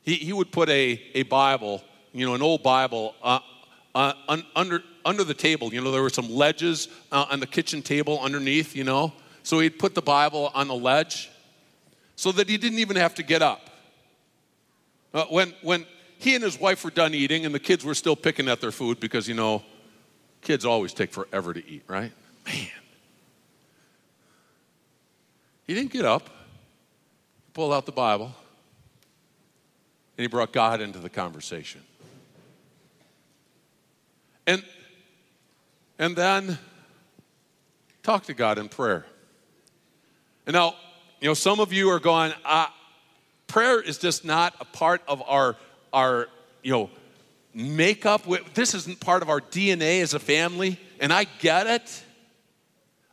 he, 0.03 0.15
he 0.15 0.33
would 0.33 0.51
put 0.51 0.69
a, 0.69 1.01
a 1.13 1.23
Bible, 1.23 1.83
you 2.13 2.25
know, 2.25 2.33
an 2.33 2.41
old 2.41 2.63
Bible, 2.63 3.15
uh, 3.21 3.39
uh, 3.93 4.13
un, 4.27 4.45
under, 4.55 4.81
under 5.05 5.23
the 5.23 5.33
table. 5.33 5.73
You 5.73 5.81
know, 5.81 5.91
there 5.91 6.01
were 6.01 6.09
some 6.09 6.29
ledges 6.29 6.87
uh, 7.11 7.25
on 7.29 7.39
the 7.39 7.47
kitchen 7.47 7.81
table 7.81 8.19
underneath, 8.19 8.75
you 8.75 8.83
know. 8.83 9.13
So 9.43 9.59
he'd 9.59 9.79
put 9.79 9.95
the 9.95 10.01
Bible 10.01 10.51
on 10.53 10.67
the 10.67 10.75
ledge 10.75 11.29
so 12.15 12.31
that 12.31 12.49
he 12.49 12.57
didn't 12.57 12.79
even 12.79 12.95
have 12.95 13.15
to 13.15 13.23
get 13.23 13.41
up. 13.41 13.69
Uh, 15.13 15.25
when, 15.25 15.53
when 15.61 15.85
he 16.19 16.35
and 16.35 16.43
his 16.43 16.59
wife 16.59 16.83
were 16.83 16.91
done 16.91 17.13
eating 17.13 17.45
and 17.45 17.53
the 17.53 17.59
kids 17.59 17.83
were 17.83 17.95
still 17.95 18.15
picking 18.15 18.47
at 18.47 18.61
their 18.61 18.71
food 18.71 18.99
because, 18.99 19.27
you 19.27 19.33
know, 19.33 19.63
kids 20.41 20.65
always 20.65 20.93
take 20.93 21.11
forever 21.11 21.53
to 21.53 21.67
eat, 21.67 21.83
right? 21.87 22.11
Man. 22.45 22.67
He 25.67 25.73
didn't 25.73 25.91
get 25.91 26.05
up, 26.05 26.29
pulled 27.53 27.73
out 27.73 27.85
the 27.85 27.91
Bible, 27.91 28.33
and 30.17 30.23
he 30.23 30.27
brought 30.27 30.51
God 30.51 30.81
into 30.81 30.99
the 30.99 31.09
conversation. 31.09 31.81
And, 34.47 34.63
and 35.99 36.15
then 36.15 36.57
talk 38.03 38.25
to 38.25 38.33
God 38.33 38.57
in 38.57 38.69
prayer. 38.69 39.05
And 40.45 40.53
now, 40.53 40.75
you 41.19 41.27
know, 41.27 41.33
some 41.33 41.59
of 41.59 41.71
you 41.71 41.89
are 41.89 41.99
going, 41.99 42.33
uh, 42.43 42.67
prayer 43.47 43.79
is 43.81 43.97
just 43.97 44.25
not 44.25 44.55
a 44.59 44.65
part 44.65 45.01
of 45.07 45.21
our, 45.27 45.55
our 45.93 46.27
you 46.63 46.71
know, 46.71 46.89
makeup. 47.53 48.23
This 48.53 48.73
isn't 48.73 48.99
part 48.99 49.21
of 49.21 49.29
our 49.29 49.41
DNA 49.41 50.01
as 50.01 50.13
a 50.13 50.19
family. 50.19 50.79
And 50.99 51.13
I 51.13 51.25
get 51.39 51.67
it. 51.67 52.03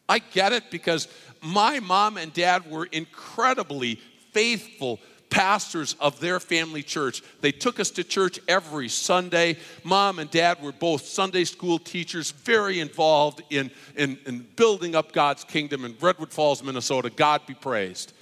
I 0.09 0.21
get 0.21 0.53
it 0.53 0.71
because 0.71 1.09
my 1.43 1.81
mom 1.81 2.17
and 2.17 2.33
dad 2.33 2.71
were 2.71 2.87
incredibly 2.87 3.97
faithful 4.33 5.01
pastors 5.31 5.95
of 6.01 6.21
their 6.21 6.41
family 6.41 6.83
church. 6.83 7.23
They 7.41 7.53
took 7.53 7.81
us 7.81 7.91
to 7.93 8.05
church 8.05 8.41
every 8.49 8.89
Sunday. 8.89 9.57
Mom 9.85 10.19
and 10.19 10.31
dad 10.31 10.63
were 10.63 10.73
both 10.73 11.07
Sunday 11.07 11.45
school 11.45 11.79
teachers, 11.79 12.31
very 12.31 12.81
involved 12.81 13.43
in, 13.51 13.71
in, 13.97 14.19
in 14.27 14.47
building 14.57 14.95
up 14.95 15.13
God's 15.13 15.45
kingdom 15.45 15.85
in 15.85 15.97
Redwood 16.01 16.33
Falls, 16.33 16.63
Minnesota. 16.63 17.11
God 17.11 17.47
be 17.47 17.55
praised. 17.55 18.13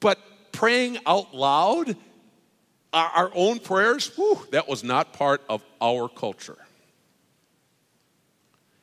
But 0.00 0.18
praying 0.52 0.98
out 1.06 1.34
loud, 1.34 1.96
our, 2.92 3.08
our 3.08 3.30
own 3.34 3.58
prayers, 3.58 4.08
whew, 4.16 4.40
that 4.50 4.68
was 4.68 4.84
not 4.84 5.12
part 5.12 5.42
of 5.48 5.62
our 5.80 6.08
culture. 6.08 6.58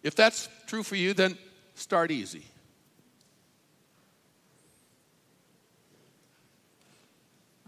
If 0.04 0.16
that's 0.16 0.48
true 0.68 0.84
for 0.84 0.96
you, 0.96 1.14
then 1.14 1.38
start 1.76 2.12
easy. 2.12 2.44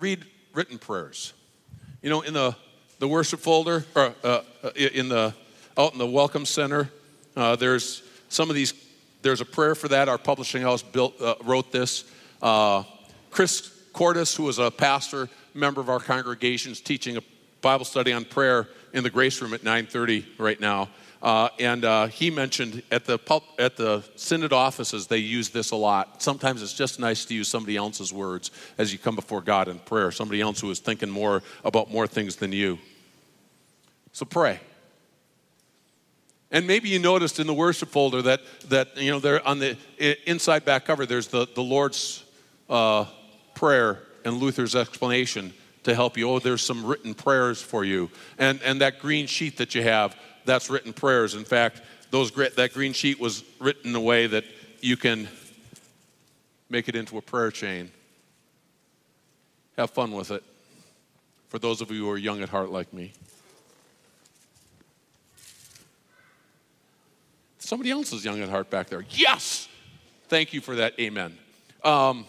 Read 0.02 0.26
written 0.54 0.80
prayers. 0.80 1.34
You 2.02 2.10
know, 2.10 2.22
in 2.22 2.34
the, 2.34 2.56
the 2.98 3.08
worship 3.08 3.40
folder, 3.40 3.86
or 3.96 4.14
uh, 4.24 4.42
uh, 4.64 4.70
in 4.76 5.08
the, 5.08 5.34
out 5.78 5.94
in 5.94 6.00
the 6.00 6.08
welcome 6.08 6.46
center, 6.46 6.90
uh, 7.38 7.56
there's 7.56 8.02
some 8.28 8.50
of 8.50 8.56
these, 8.56 8.74
there's 9.22 9.42
a 9.42 9.46
prayer 9.46 9.76
for 9.76 9.88
that. 9.90 10.10
Our 10.10 10.18
publishing 10.18 10.64
house 10.64 10.82
built, 10.82 11.22
uh, 11.22 11.36
wrote 11.44 11.72
this. 11.72 12.04
Uh, 12.42 12.84
Chris 13.30 13.72
Cordis, 13.94 14.36
who 14.36 14.50
is 14.50 14.58
a 14.58 14.72
pastor, 14.72 15.30
member 15.54 15.80
of 15.80 15.90
our 15.90 16.00
congregation, 16.00 16.72
is 16.72 16.82
teaching 16.82 17.18
a 17.18 17.22
Bible 17.62 17.86
study 17.86 18.12
on 18.12 18.26
prayer 18.26 18.68
in 18.94 19.04
the 19.04 19.10
grace 19.10 19.40
room 19.40 19.54
at 19.54 19.64
9:30 19.64 20.26
right 20.40 20.60
now. 20.60 20.90
Uh, 21.22 21.50
and 21.60 21.86
uh, 21.86 22.08
he 22.08 22.32
mentioned 22.32 22.82
at 22.92 23.06
the, 23.06 23.20
at 23.60 23.78
the 23.78 24.04
synod 24.16 24.54
offices, 24.54 25.06
they 25.06 25.18
use 25.18 25.50
this 25.50 25.72
a 25.72 25.76
lot. 25.76 26.22
Sometimes 26.22 26.64
it's 26.64 26.74
just 26.74 27.00
nice 27.00 27.26
to 27.26 27.36
use 27.36 27.48
somebody 27.48 27.78
else's 27.78 28.12
words 28.12 28.50
as 28.78 28.92
you 28.92 28.98
come 28.98 29.16
before 29.16 29.42
God 29.42 29.68
in 29.68 29.78
prayer, 29.80 30.12
somebody 30.12 30.42
else 30.42 30.60
who 30.60 30.72
is 30.72 30.80
thinking 30.80 31.10
more 31.10 31.44
about 31.64 31.92
more 31.92 32.08
things 32.08 32.38
than 32.38 32.52
you. 32.52 32.80
So 34.14 34.26
pray. 34.26 34.60
And 36.50 36.68
maybe 36.68 36.90
you 36.90 37.00
noticed 37.00 37.40
in 37.40 37.48
the 37.48 37.54
worship 37.54 37.90
folder 37.90 38.22
that, 38.24 38.42
that 38.70 38.98
you 38.98 39.12
know, 39.12 39.20
there 39.20 39.48
on 39.48 39.60
the 39.60 39.78
inside 40.26 40.66
back 40.66 40.86
cover, 40.86 41.06
there's 41.06 41.28
the, 41.28 41.48
the 41.54 41.62
Lord's 41.62 42.24
uh, 42.70 43.06
Prayer 43.54 44.00
and 44.26 44.38
Luther's 44.38 44.76
explanation 44.76 45.54
to 45.84 45.96
help 45.96 46.18
you. 46.18 46.30
Oh, 46.30 46.40
there's 46.40 46.62
some 46.62 46.86
written 46.86 47.14
prayers 47.14 47.62
for 47.62 47.86
you. 47.86 48.10
And, 48.38 48.62
and 48.64 48.82
that 48.82 49.00
green 49.00 49.28
sheet 49.28 49.58
that 49.58 49.76
you 49.76 49.84
have, 49.84 50.16
that's 50.46 50.70
written 50.70 50.94
prayers. 50.94 51.36
In 51.36 51.46
fact, 51.46 51.82
those, 52.10 52.32
that 52.32 52.74
green 52.74 52.94
sheet 52.94 53.20
was 53.20 53.44
written 53.60 53.92
in 53.92 53.96
a 53.96 54.02
way 54.02 54.28
that 54.28 54.44
you 54.82 54.98
can 54.98 55.28
make 56.70 56.90
it 56.90 56.96
into 56.96 57.18
a 57.18 57.22
prayer 57.22 57.52
chain. 57.52 57.92
Have 59.78 59.92
fun 59.92 60.12
with 60.12 60.32
it. 60.32 60.44
For 61.50 61.60
those 61.60 61.82
of 61.82 61.92
you 61.92 62.06
who 62.06 62.10
are 62.10 62.18
young 62.18 62.42
at 62.42 62.50
heart 62.50 62.72
like 62.72 62.94
me. 62.94 63.14
Somebody 67.60 67.92
else 67.92 68.12
is 68.12 68.26
young 68.26 68.42
at 68.42 68.50
heart 68.50 68.70
back 68.70 68.88
there. 68.88 69.06
Yes! 69.12 69.68
Thank 70.28 70.54
you 70.54 70.62
for 70.62 70.76
that. 70.76 71.00
Amen. 71.00 71.38
Um, 71.84 72.26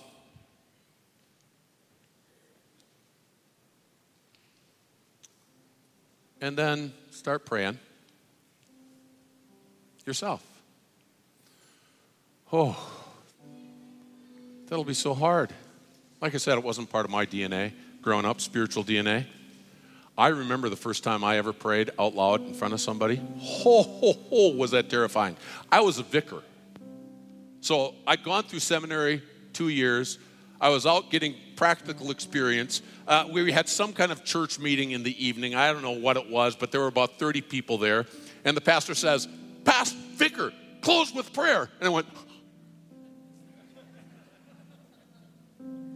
and 6.40 6.57
then 6.57 6.92
start 7.11 7.44
praying 7.46 7.79
yourself. 10.07 10.45
Oh, 12.53 12.77
that'll 14.69 14.85
be 14.85 14.95
so 14.95 15.15
hard. 15.15 15.53
Like 16.21 16.35
I 16.35 16.38
said, 16.38 16.59
it 16.59 16.65
wasn't 16.65 16.91
part 16.91 17.05
of 17.05 17.11
my 17.11 17.27
DNA 17.27 17.73
growing 18.03 18.25
up, 18.25 18.41
spiritual 18.41 18.85
DNA. 18.85 19.27
I 20.17 20.29
remember 20.29 20.69
the 20.69 20.77
first 20.77 21.05
time 21.05 21.25
I 21.25 21.38
ever 21.38 21.53
prayed 21.53 21.91
out 21.99 22.15
loud 22.15 22.47
in 22.47 22.53
front 22.53 22.75
of 22.75 22.81
somebody. 22.81 23.17
Ho, 23.17 23.83
ho, 23.83 24.12
ho, 24.12 24.49
was 24.57 24.73
that 24.73 24.91
terrifying. 24.91 25.37
I 25.71 25.81
was 25.81 25.99
a 25.99 26.03
vicar. 26.03 26.43
So 27.61 27.95
I'd 28.07 28.23
gone 28.23 28.43
through 28.45 28.59
seminary 28.59 29.23
two 29.53 29.69
years. 29.69 30.19
I 30.61 30.69
was 30.69 30.85
out 30.85 31.11
getting 31.11 31.35
practical 31.57 32.11
experience. 32.11 32.83
Uh, 33.09 33.27
we 33.33 33.51
had 33.51 33.69
some 33.69 33.93
kind 33.93 34.12
of 34.12 34.25
church 34.25 34.59
meeting 34.59 34.91
in 34.91 35.03
the 35.03 35.25
evening. 35.25 35.55
I 35.55 35.73
don't 35.73 35.83
know 35.83 35.91
what 35.93 36.17
it 36.17 36.29
was, 36.29 36.57
but 36.57 36.71
there 36.71 36.81
were 36.81 36.88
about 36.88 37.19
30 37.19 37.41
people 37.41 37.79
there. 37.79 38.07
And 38.45 38.57
the 38.57 38.61
pastor 38.61 38.95
says, 38.95 39.29
Past 39.64 39.94
vicar, 39.94 40.53
close 40.81 41.14
with 41.14 41.33
prayer. 41.33 41.68
And 41.81 41.88
I 41.88 41.90
went, 41.90 42.07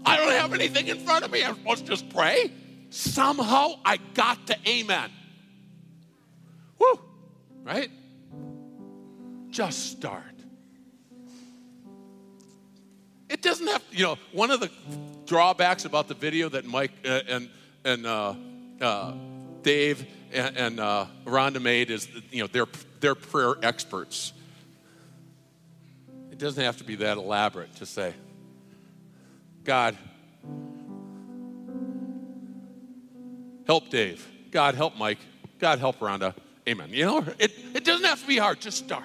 I 0.04 0.16
don't 0.16 0.32
have 0.32 0.54
anything 0.54 0.86
in 0.88 0.98
front 0.98 1.24
of 1.24 1.30
me. 1.30 1.42
I'm 1.42 1.56
supposed 1.56 1.84
to 1.86 1.90
just 1.90 2.08
pray. 2.10 2.52
Somehow 2.90 3.74
I 3.84 3.98
got 4.14 4.46
to 4.46 4.56
amen. 4.66 5.10
Woo! 6.78 7.00
Right? 7.64 7.90
Just 9.50 9.90
start. 9.90 10.22
It 13.28 13.42
doesn't 13.42 13.66
have, 13.66 13.82
you 13.90 14.04
know, 14.04 14.16
one 14.32 14.52
of 14.52 14.60
the 14.60 14.70
drawbacks 15.26 15.84
about 15.84 16.06
the 16.06 16.14
video 16.14 16.48
that 16.50 16.64
Mike 16.64 16.92
uh, 17.04 17.20
and, 17.28 17.50
and 17.84 18.06
uh, 18.06 18.34
uh, 18.80 19.14
Dave 19.62 20.06
and, 20.36 20.56
and 20.56 20.80
uh, 20.80 21.06
Rhonda 21.24 21.60
made 21.60 21.90
is, 21.90 22.08
you 22.30 22.42
know, 22.42 22.46
they're, 22.46 22.66
they're 23.00 23.14
prayer 23.14 23.54
experts. 23.62 24.32
It 26.30 26.38
doesn't 26.38 26.62
have 26.62 26.76
to 26.78 26.84
be 26.84 26.96
that 26.96 27.16
elaborate 27.16 27.74
to 27.76 27.86
say, 27.86 28.12
God, 29.64 29.96
help 33.66 33.88
Dave. 33.88 34.26
God, 34.50 34.74
help 34.74 34.96
Mike. 34.96 35.18
God, 35.58 35.78
help 35.78 35.98
Rhonda. 35.98 36.34
Amen. 36.68 36.90
You 36.90 37.06
know, 37.06 37.24
it, 37.38 37.52
it 37.74 37.84
doesn't 37.84 38.04
have 38.04 38.20
to 38.20 38.26
be 38.26 38.36
hard, 38.36 38.60
just 38.60 38.78
start. 38.78 39.04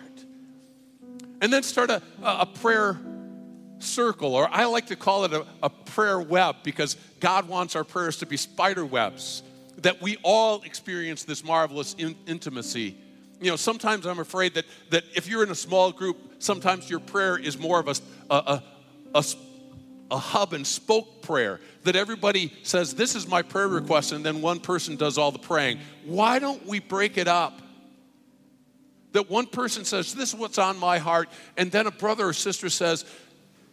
And 1.42 1.52
then 1.52 1.64
start 1.64 1.90
a, 1.90 2.02
a 2.22 2.46
prayer 2.46 3.00
circle, 3.80 4.36
or 4.36 4.48
I 4.52 4.66
like 4.66 4.88
to 4.88 4.96
call 4.96 5.26
it 5.26 5.34
a, 5.34 5.46
a 5.64 5.70
prayer 5.70 6.20
web 6.20 6.58
because 6.64 6.96
God 7.20 7.48
wants 7.48 7.76
our 7.76 7.84
prayers 7.84 8.18
to 8.18 8.26
be 8.26 8.38
spider 8.38 8.86
webs, 8.86 9.42
that 9.82 10.02
we 10.02 10.18
all 10.24 10.62
experience 10.64 11.24
this 11.24 11.44
marvelous 11.44 11.96
in, 11.98 12.16
intimacy. 12.28 12.96
You 13.40 13.50
know, 13.50 13.56
sometimes 13.56 14.06
I'm 14.06 14.20
afraid 14.20 14.54
that, 14.54 14.66
that 14.92 15.04
if 15.16 15.28
you're 15.28 15.44
in 15.44 15.50
a 15.50 15.56
small 15.56 15.92
group, 15.92 16.18
sometimes 16.40 16.90
your 16.90 17.00
prayer 17.00 17.38
is 17.38 17.58
more 17.58 17.80
of 17.80 17.88
a, 17.88 17.96
a, 18.30 18.36
a, 18.36 18.64
a 19.16 19.24
a 20.12 20.18
hub 20.18 20.52
and 20.52 20.68
spoke 20.68 21.22
prayer 21.22 21.62
that 21.84 21.96
everybody 21.96 22.54
says, 22.64 22.94
This 22.94 23.16
is 23.16 23.28
my 23.28 23.42
prayer 23.42 23.70
request, 23.70 24.12
and 24.12 24.24
then 24.26 24.42
one 24.42 24.60
person 24.60 24.98
does 24.98 25.18
all 25.18 25.32
the 25.32 25.40
praying. 25.40 25.80
Why 26.06 26.38
don't 26.38 26.68
we 26.68 26.80
break 26.80 27.18
it 27.18 27.30
up? 27.30 27.62
That 29.14 29.30
one 29.30 29.48
person 29.48 29.86
says, 29.86 30.14
This 30.14 30.34
is 30.34 30.36
what's 30.36 30.58
on 30.58 30.78
my 30.78 30.98
heart, 30.98 31.30
and 31.58 31.72
then 31.72 31.88
a 31.88 31.92
brother 31.92 32.28
or 32.28 32.34
sister 32.34 32.70
says, 32.70 33.06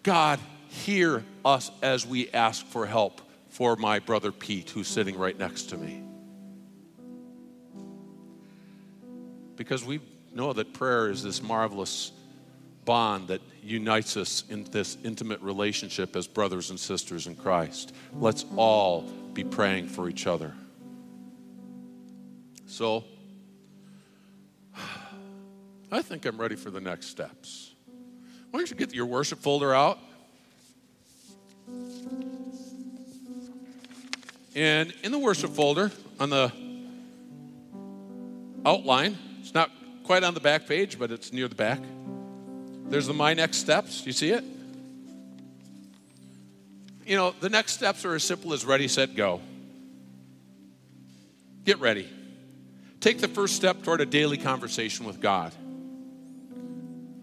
God, 0.05 0.39
hear 0.69 1.25
us 1.45 1.73
as 1.83 2.07
we 2.07 2.31
ask 2.31 2.65
for 2.67 2.87
help 2.87 3.21
for 3.59 3.75
my 3.75 3.99
brother 3.99 4.31
Pete, 4.31 4.71
who's 4.71 4.87
sitting 4.87 5.19
right 5.19 5.37
next 5.37 5.71
to 5.71 5.77
me. 5.77 6.01
Because 9.57 9.85
we 9.85 9.99
know 10.33 10.53
that 10.53 10.73
prayer 10.73 11.11
is 11.11 11.25
this 11.25 11.43
marvelous 11.43 12.13
bond 12.85 13.27
that 13.27 13.41
unites 13.61 14.17
us 14.17 14.45
in 14.49 14.63
this 14.71 14.97
intimate 15.03 15.41
relationship 15.41 16.15
as 16.15 16.29
brothers 16.29 16.71
and 16.71 16.79
sisters 16.79 17.27
in 17.27 17.35
Christ. 17.35 17.93
Let's 18.15 18.45
all 18.57 19.03
be 19.33 19.43
praying 19.43 19.89
for 19.89 20.09
each 20.09 20.29
other. 20.29 20.55
So, 22.69 23.03
I 25.91 26.01
think 26.01 26.27
I'm 26.27 26.41
ready 26.41 26.55
for 26.55 26.71
the 26.71 26.81
next 26.81 27.07
steps. 27.07 27.75
Why 28.53 28.61
don't 28.61 28.71
you 28.71 28.77
get 28.77 28.95
your 28.95 29.07
worship 29.07 29.41
folder 29.41 29.75
out? 29.75 29.99
And 34.59 34.93
in 35.05 35.13
the 35.13 35.21
worship 35.21 35.53
folder, 35.53 35.93
on 36.19 36.31
the 36.31 36.53
outline, 38.67 39.17
it's 39.39 39.55
not 39.55 39.71
quite 40.03 40.25
on 40.25 40.35
the 40.35 40.41
back 40.41 40.67
page, 40.67 40.99
but 40.99 41.13
it's 41.13 41.33
near 41.33 41.47
the 41.47 41.55
back. 41.55 41.81
There's 42.89 43.07
the 43.07 43.15
My 43.15 43.35
Next 43.35 43.59
Steps. 43.59 44.05
You 44.05 44.11
see 44.11 44.31
it? 44.31 44.43
You 47.07 47.15
know, 47.15 47.37
the 47.39 47.49
next 47.49 47.75
steps 47.75 48.05
are 48.05 48.17
as 48.17 48.25
simple 48.25 48.53
as 48.53 48.65
ready, 48.67 48.89
set, 48.89 49.15
go. 49.15 49.41
Get 51.65 51.79
ready. 51.79 52.09
Take 52.99 53.21
the 53.21 53.29
first 53.29 53.55
step 53.55 53.85
toward 53.85 54.01
a 54.01 54.07
daily 54.07 54.39
conversation 54.39 55.07
with 55.07 55.21
God. 55.21 55.53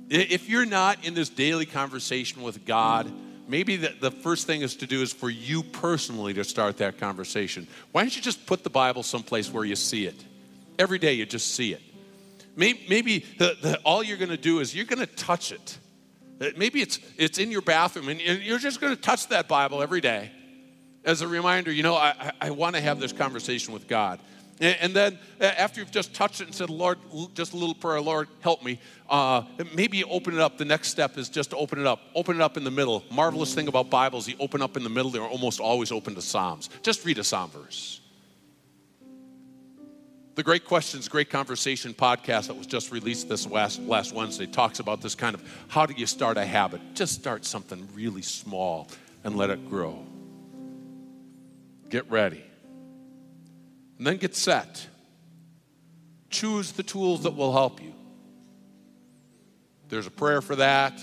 If 0.10 0.48
you're 0.48 0.66
not 0.66 1.06
in 1.06 1.16
this 1.16 1.28
daily 1.28 1.66
conversation 1.66 2.44
with 2.44 2.64
God, 2.64 3.12
maybe 3.48 3.78
the, 3.78 3.94
the 4.00 4.12
first 4.12 4.48
thing 4.48 4.62
is 4.62 4.76
to 4.78 4.88
do 4.88 5.02
is 5.02 5.14
for 5.14 5.30
you 5.30 5.64
personally 5.64 6.34
to 6.34 6.44
start 6.44 6.78
that 6.78 6.98
conversation. 6.98 7.68
Why 7.92 8.02
don't 8.02 8.16
you 8.16 8.22
just 8.22 8.46
put 8.46 8.64
the 8.64 8.70
Bible 8.70 9.04
someplace 9.04 9.52
where 9.52 9.66
you 9.66 9.76
see 9.76 10.06
it? 10.06 10.24
Every 10.78 11.00
day 11.00 11.14
you 11.14 11.26
just 11.26 11.54
see 11.54 11.74
it. 11.74 11.82
Maybe, 12.56 12.86
maybe 12.90 13.26
the, 13.38 13.58
the, 13.62 13.78
all 13.84 14.04
you're 14.04 14.18
going 14.18 14.30
to 14.30 14.38
do 14.38 14.60
is 14.60 14.76
you're 14.76 14.86
going 14.86 15.00
to 15.00 15.06
touch 15.16 15.52
it. 15.52 15.78
Uh, 16.40 16.48
maybe 16.58 16.82
it's, 16.82 17.00
it's 17.18 17.38
in 17.38 17.52
your 17.52 17.62
bathroom 17.62 18.10
and 18.10 18.20
you're 18.20 18.60
just 18.60 18.82
going 18.82 18.96
to 18.96 19.02
touch 19.02 19.28
that 19.30 19.48
Bible 19.48 19.82
every 19.82 20.02
day 20.02 20.32
as 21.06 21.22
a 21.22 21.28
reminder, 21.28 21.72
you 21.72 21.84
know, 21.84 21.96
I, 21.96 22.32
I 22.42 22.50
want 22.50 22.76
to 22.76 22.82
have 22.82 23.00
this 23.00 23.14
conversation 23.14 23.74
with 23.74 23.88
God. 23.88 24.20
And, 24.62 24.96
then 24.96 25.20
after 25.42 25.82
you've 25.82 25.92
just 25.92 26.14
touched 26.14 26.40
it 26.40 26.46
and 26.46 26.56
said, 26.56 26.70
Lord, 26.70 26.98
just 27.34 27.54
a 27.54 27.58
little 27.58 27.76
prayer, 27.76 28.00
Lord, 28.00 28.30
help 28.40 28.64
me, 28.64 28.80
uh, 29.10 29.44
maybe 29.74 29.98
you 29.98 30.06
open 30.06 30.34
it 30.34 30.40
up. 30.40 30.58
The 30.58 30.66
next 30.66 30.90
step 30.90 31.18
is 31.18 31.28
just 31.28 31.50
to 31.50 31.58
open 31.58 31.80
it 31.80 31.86
up. 31.86 32.00
Open 32.16 32.38
it 32.38 32.42
up 32.42 32.56
in 32.56 32.64
the 32.64 32.72
middle. 32.72 33.04
Marvelous 33.12 33.54
thing 33.54 33.68
about 33.68 33.90
Bibles, 33.90 34.28
you 34.28 34.36
open 34.40 34.62
up 34.62 34.78
in 34.78 34.84
the 34.84 34.90
middle, 34.90 35.12
they're 35.12 35.22
almost 35.22 35.60
always 35.60 35.92
open 35.92 36.16
to 36.16 36.22
Psalms. 36.22 36.70
Just 36.84 37.06
read 37.06 37.18
a 37.18 37.24
Psalm 37.24 37.50
verse. 37.50 38.00
The 40.36 40.44
Great 40.44 40.66
Questions, 40.66 41.08
Great 41.08 41.30
Conversation 41.30 41.94
podcast 41.94 42.48
that 42.48 42.58
was 42.58 42.68
just 42.68 42.92
released 42.92 43.30
this 43.30 43.48
last, 43.48 43.80
last 43.80 44.14
Wednesday 44.14 44.46
talks 44.46 44.80
about 44.80 45.02
this 45.02 45.16
kind 45.16 45.34
of 45.34 45.42
how 45.70 45.86
do 45.86 45.94
you 45.94 46.06
start 46.06 46.38
a 46.38 46.46
habit? 46.46 46.82
Just 46.94 47.14
start 47.16 47.46
something 47.46 47.88
really 47.94 48.22
small 48.22 48.90
and 49.24 49.38
let 49.38 49.50
it 49.50 49.70
grow. 49.70 50.06
Get 51.90 52.10
ready. 52.10 52.44
And 53.98 54.06
then 54.06 54.18
get 54.18 54.36
set. 54.36 54.88
Choose 56.30 56.74
the 56.74 56.84
tools 56.84 57.24
that 57.24 57.36
will 57.36 57.54
help 57.54 57.82
you. 57.82 57.94
There's 59.90 60.08
a 60.08 60.12
prayer 60.12 60.42
for 60.42 60.56
that. 60.58 61.02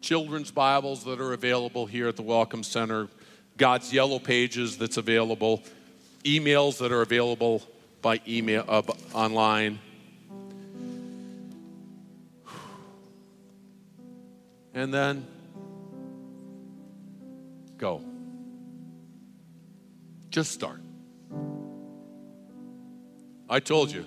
Children's 0.00 0.50
Bibles 0.50 1.04
that 1.04 1.20
are 1.20 1.32
available 1.32 1.84
here 1.84 2.08
at 2.08 2.16
the 2.16 2.22
Welcome 2.22 2.62
Center. 2.62 3.08
God's 3.56 3.92
Yellow 3.92 4.18
Pages 4.18 4.78
that's 4.78 4.96
available 4.96 5.62
emails 6.24 6.78
that 6.78 6.92
are 6.92 7.02
available 7.02 7.62
by 8.02 8.20
email 8.26 8.64
uh, 8.68 8.82
online. 9.14 9.78
And 14.74 14.92
then 14.92 15.26
go. 17.78 18.02
Just 20.30 20.52
start. 20.52 20.85
I 23.48 23.60
told 23.60 23.90
you, 23.92 24.04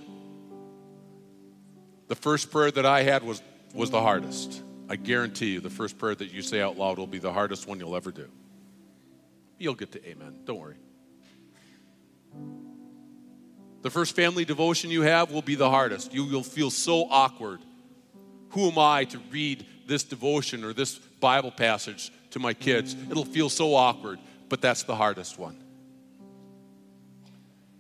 the 2.08 2.16
first 2.16 2.52
prayer 2.52 2.72
that 2.72 2.86
I 2.86 3.04
had 3.04 3.24
was, 3.24 3.42
was 3.74 3.90
the 3.90 4.02
hardest. 4.02 4.62
I 4.90 4.96
guarantee 4.96 5.54
you, 5.54 5.62
the 5.62 5.70
first 5.70 5.98
prayer 5.98 6.16
that 6.16 6.32
you 6.32 6.42
say 6.42 6.62
out 6.62 6.78
loud 6.78 6.98
will 6.98 7.08
be 7.08 7.20
the 7.20 7.32
hardest 7.32 7.68
one 7.68 7.80
you'll 7.80 7.96
ever 7.96 8.12
do. 8.12 8.28
You'll 9.58 9.76
get 9.76 9.92
to 9.92 10.10
amen. 10.10 10.40
Don't 10.46 10.60
worry. 10.60 10.78
The 13.82 13.90
first 13.90 14.16
family 14.16 14.44
devotion 14.44 14.90
you 14.90 15.04
have 15.04 15.32
will 15.32 15.42
be 15.42 15.56
the 15.56 15.70
hardest. 15.70 16.14
You 16.14 16.26
will 16.26 16.44
feel 16.44 16.70
so 16.70 17.08
awkward. 17.10 17.60
Who 18.50 18.70
am 18.70 18.78
I 18.78 19.06
to 19.06 19.20
read 19.32 19.66
this 19.88 20.04
devotion 20.04 20.64
or 20.64 20.74
this 20.74 20.98
Bible 20.98 21.52
passage 21.52 22.12
to 22.32 22.40
my 22.40 22.54
kids? 22.54 22.96
It'll 23.10 23.24
feel 23.24 23.50
so 23.50 23.76
awkward, 23.76 24.20
but 24.50 24.60
that's 24.60 24.84
the 24.84 24.96
hardest 24.96 25.38
one. 25.40 25.58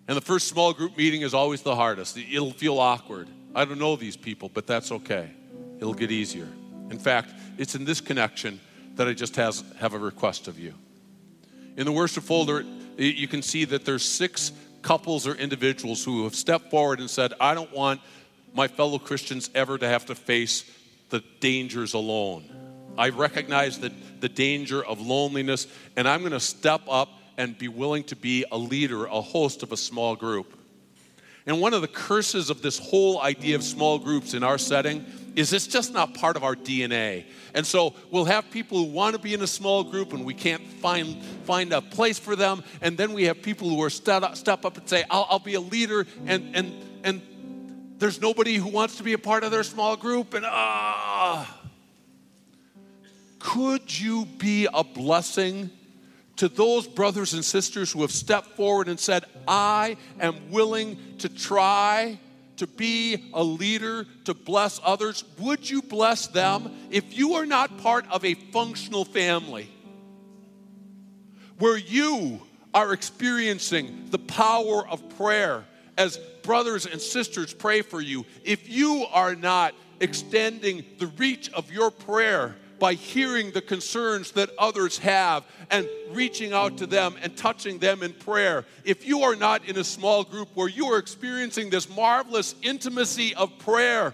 And 0.10 0.18
the 0.18 0.22
first 0.22 0.48
small 0.48 0.74
group 0.74 0.98
meeting 0.98 1.22
is 1.22 1.36
always 1.36 1.62
the 1.62 1.76
hardest. 1.76 2.18
It'll 2.18 2.50
feel 2.50 2.80
awkward. 2.80 3.28
I 3.54 3.64
don't 3.64 3.78
know 3.78 3.96
these 3.96 4.18
people, 4.18 4.50
but 4.52 4.66
that's 4.66 4.92
okay. 4.92 5.30
It'll 5.78 5.94
get 5.94 6.10
easier. 6.10 6.48
In 6.90 6.98
fact, 6.98 7.32
it's 7.60 7.76
in 7.76 7.86
this 7.86 8.02
connection 8.02 8.60
that 8.96 9.08
I 9.08 9.14
just 9.14 9.36
has, 9.36 9.64
have 9.78 9.94
a 9.94 10.00
request 10.00 10.48
of 10.48 10.58
you. 10.58 10.74
In 11.78 11.86
the 11.86 11.92
worship 11.92 12.24
folder, 12.24 12.66
you 12.98 13.28
can 13.28 13.44
see 13.44 13.66
that 13.66 13.86
there's 13.86 14.04
six 14.04 14.52
couples 14.82 15.28
or 15.28 15.36
individuals 15.36 16.04
who 16.04 16.24
have 16.24 16.34
stepped 16.34 16.72
forward 16.72 17.00
and 17.00 17.08
said, 17.08 17.34
I 17.40 17.54
don't 17.54 17.72
want 17.72 18.02
my 18.56 18.68
fellow 18.68 18.98
Christians 18.98 19.52
ever 19.54 19.78
to 19.78 19.88
have 19.88 20.08
to 20.08 20.16
face 20.16 20.66
the 21.12 21.24
dangers 21.40 21.94
alone. 21.94 22.50
I 22.98 23.10
recognize 23.10 23.78
the, 23.78 23.94
the 24.22 24.30
danger 24.30 24.84
of 24.84 25.00
loneliness, 25.00 25.68
and 25.96 26.08
I'm 26.08 26.22
going 26.22 26.32
to 26.32 26.40
step 26.40 26.82
up 26.90 27.10
and 27.40 27.58
be 27.58 27.70
willing 27.70 28.04
to 28.04 28.18
be 28.18 28.44
a 28.52 28.58
leader, 28.58 29.06
a 29.06 29.22
host 29.22 29.64
of 29.64 29.72
a 29.72 29.78
small 29.78 30.14
group. 30.16 30.58
And 31.46 31.62
one 31.62 31.74
of 31.74 31.82
the 31.82 31.88
curses 31.88 32.50
of 32.50 32.62
this 32.62 32.78
whole 32.78 33.22
idea 33.22 33.56
of 33.56 33.64
small 33.64 33.98
groups 33.98 34.34
in 34.34 34.44
our 34.44 34.58
setting 34.58 35.06
is 35.38 35.54
it's 35.54 35.66
just 35.66 35.94
not 35.94 36.14
part 36.14 36.36
of 36.36 36.44
our 36.44 36.54
DNA. 36.54 37.24
And 37.56 37.66
so 37.66 37.96
we'll 38.12 38.26
have 38.26 38.52
people 38.52 38.78
who 38.78 38.92
want 38.92 39.16
to 39.16 39.22
be 39.22 39.34
in 39.34 39.42
a 39.42 39.48
small 39.48 39.86
group 39.86 40.12
and 40.12 40.26
we 40.26 40.34
can't 40.34 40.62
find, 40.68 41.24
find 41.46 41.72
a 41.72 41.82
place 41.82 42.20
for 42.20 42.36
them. 42.36 42.62
And 42.82 42.98
then 42.98 43.14
we 43.14 43.24
have 43.24 43.42
people 43.42 43.70
who 43.70 43.82
are 43.84 43.90
step 43.90 44.22
up, 44.22 44.36
step 44.36 44.66
up 44.66 44.78
and 44.78 44.88
say, 44.88 45.06
I'll, 45.10 45.26
I'll 45.30 45.40
be 45.40 45.56
a 45.56 45.62
leader. 45.62 46.06
And, 46.26 46.56
and, 46.58 46.74
and 47.06 47.22
there's 48.00 48.22
nobody 48.22 48.56
who 48.56 48.68
wants 48.68 48.98
to 48.98 49.04
be 49.04 49.14
a 49.14 49.18
part 49.18 49.46
of 49.46 49.52
their 49.52 49.64
small 49.64 49.96
group. 49.96 50.34
And 50.34 50.46
ah, 50.46 51.58
could 53.40 53.98
you 53.98 54.26
be 54.26 54.68
a 54.74 54.84
blessing 54.84 55.72
to 56.40 56.48
those 56.48 56.88
brothers 56.88 57.34
and 57.34 57.44
sisters 57.44 57.92
who 57.92 58.00
have 58.02 58.14
stepped 58.14 58.56
forward 58.56 58.88
and 58.88 58.98
said, 58.98 59.26
I 59.46 59.98
am 60.22 60.52
willing 60.52 60.98
to 61.18 61.28
try 61.28 62.18
to 62.56 62.66
be 62.66 63.30
a 63.34 63.44
leader, 63.44 64.06
to 64.24 64.34
bless 64.34 64.80
others, 64.82 65.26
would 65.38 65.70
you 65.70 65.82
bless 65.82 66.28
them 66.28 66.72
if 66.92 67.18
you 67.18 67.34
are 67.34 67.46
not 67.46 67.78
part 67.80 68.06
of 68.10 68.24
a 68.24 68.36
functional 68.36 69.04
family 69.04 69.70
where 71.58 71.78
you 71.78 72.42
are 72.74 72.94
experiencing 72.94 74.08
the 74.10 74.20
power 74.20 74.88
of 74.88 75.10
prayer 75.18 75.66
as 75.98 76.16
brothers 76.44 76.86
and 76.86 77.02
sisters 77.02 77.54
pray 77.54 77.82
for 77.82 78.00
you? 78.00 78.26
If 78.46 78.70
you 78.70 79.06
are 79.12 79.36
not 79.36 79.76
extending 80.00 80.86
the 81.00 81.08
reach 81.08 81.52
of 81.52 81.70
your 81.70 81.92
prayer 81.92 82.56
by 82.80 82.94
hearing 82.94 83.52
the 83.52 83.62
concerns 83.62 84.32
that 84.32 84.50
others 84.58 84.98
have 85.00 85.46
and 85.70 85.88
reaching 86.12 86.54
out 86.54 86.78
to 86.78 86.88
them 86.88 87.16
and 87.22 87.36
touching 87.36 87.80
them 87.80 88.02
in 88.04 88.14
prayer. 88.14 88.66
If 88.84 89.06
you 89.06 89.22
are 89.24 89.36
not 89.36 89.66
in 89.66 89.78
a 89.78 89.84
small 89.84 90.24
group 90.24 90.50
where 90.56 90.68
you 90.68 90.88
are 90.88 90.98
experiencing 90.98 91.70
this 91.70 91.90
marvelous 91.90 92.56
intimacy 92.62 93.36
of 93.36 93.58
prayer, 93.60 94.14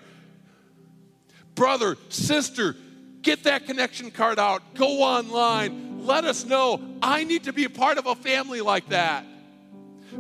brother, 1.54 1.98
sister, 2.10 2.76
get 3.22 3.44
that 3.44 3.66
connection 3.66 4.12
card 4.12 4.40
out, 4.40 4.76
go 4.76 5.02
online, 5.02 6.06
let 6.06 6.26
us 6.26 6.46
know. 6.46 6.82
I 7.02 7.24
need 7.24 7.46
to 7.46 7.54
be 7.54 7.66
a 7.66 7.70
part 7.70 7.98
of 7.98 8.06
a 8.06 8.16
family 8.16 8.62
like 8.62 8.90
that. 8.90 9.26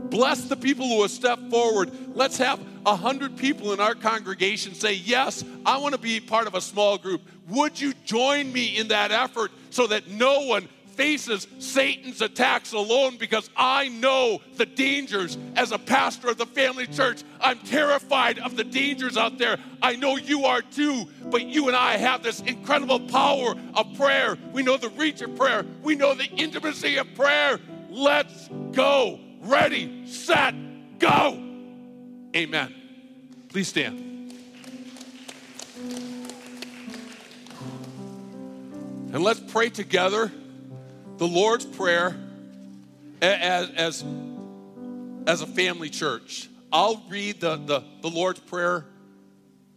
Bless 0.09 0.45
the 0.45 0.55
people 0.55 0.87
who 0.87 1.01
have 1.01 1.11
stepped 1.11 1.49
forward. 1.49 1.91
Let's 2.15 2.37
have 2.37 2.59
a 2.85 2.95
hundred 2.95 3.37
people 3.37 3.73
in 3.73 3.79
our 3.79 3.95
congregation 3.95 4.73
say, 4.73 4.93
Yes, 4.93 5.43
I 5.65 5.77
want 5.77 5.93
to 5.93 5.99
be 5.99 6.19
part 6.19 6.47
of 6.47 6.55
a 6.55 6.61
small 6.61 6.97
group. 6.97 7.21
Would 7.49 7.79
you 7.79 7.93
join 8.05 8.51
me 8.51 8.77
in 8.77 8.87
that 8.89 9.11
effort 9.11 9.51
so 9.69 9.87
that 9.87 10.07
no 10.07 10.41
one 10.41 10.67
faces 10.95 11.47
Satan's 11.59 12.21
attacks 12.21 12.73
alone 12.73 13.17
because 13.17 13.49
I 13.55 13.89
know 13.89 14.41
the 14.55 14.65
dangers 14.65 15.37
as 15.55 15.71
a 15.71 15.77
pastor 15.77 16.29
of 16.29 16.37
the 16.37 16.45
family 16.45 16.87
church. 16.87 17.23
I'm 17.41 17.59
terrified 17.59 18.39
of 18.39 18.55
the 18.55 18.63
dangers 18.63 19.17
out 19.17 19.37
there. 19.37 19.57
I 19.81 19.95
know 19.95 20.17
you 20.17 20.45
are 20.45 20.61
too, 20.61 21.07
but 21.25 21.43
you 21.43 21.67
and 21.67 21.75
I 21.75 21.97
have 21.97 22.23
this 22.23 22.39
incredible 22.41 23.01
power 23.01 23.55
of 23.73 23.93
prayer. 23.97 24.37
We 24.53 24.63
know 24.63 24.77
the 24.77 24.89
reach 24.89 25.21
of 25.21 25.35
prayer, 25.35 25.65
we 25.83 25.95
know 25.95 26.13
the 26.13 26.29
intimacy 26.31 26.97
of 26.97 27.13
prayer. 27.15 27.59
Let's 27.89 28.49
go. 28.71 29.19
Ready, 29.45 30.07
set, 30.07 30.55
go. 30.97 31.39
Amen. 32.35 32.73
Please 33.49 33.67
stand. 33.67 34.33
And 39.13 39.23
let's 39.23 39.39
pray 39.39 39.69
together 39.69 40.31
the 41.17 41.27
Lord's 41.27 41.63
Prayer 41.63 42.15
as, 43.21 43.69
as, 43.69 44.05
as 45.27 45.41
a 45.41 45.47
family 45.47 45.91
church. 45.91 46.49
I'll 46.73 47.03
read 47.07 47.39
the, 47.39 47.57
the, 47.57 47.83
the 48.01 48.09
Lord's 48.09 48.39
Prayer 48.39 48.83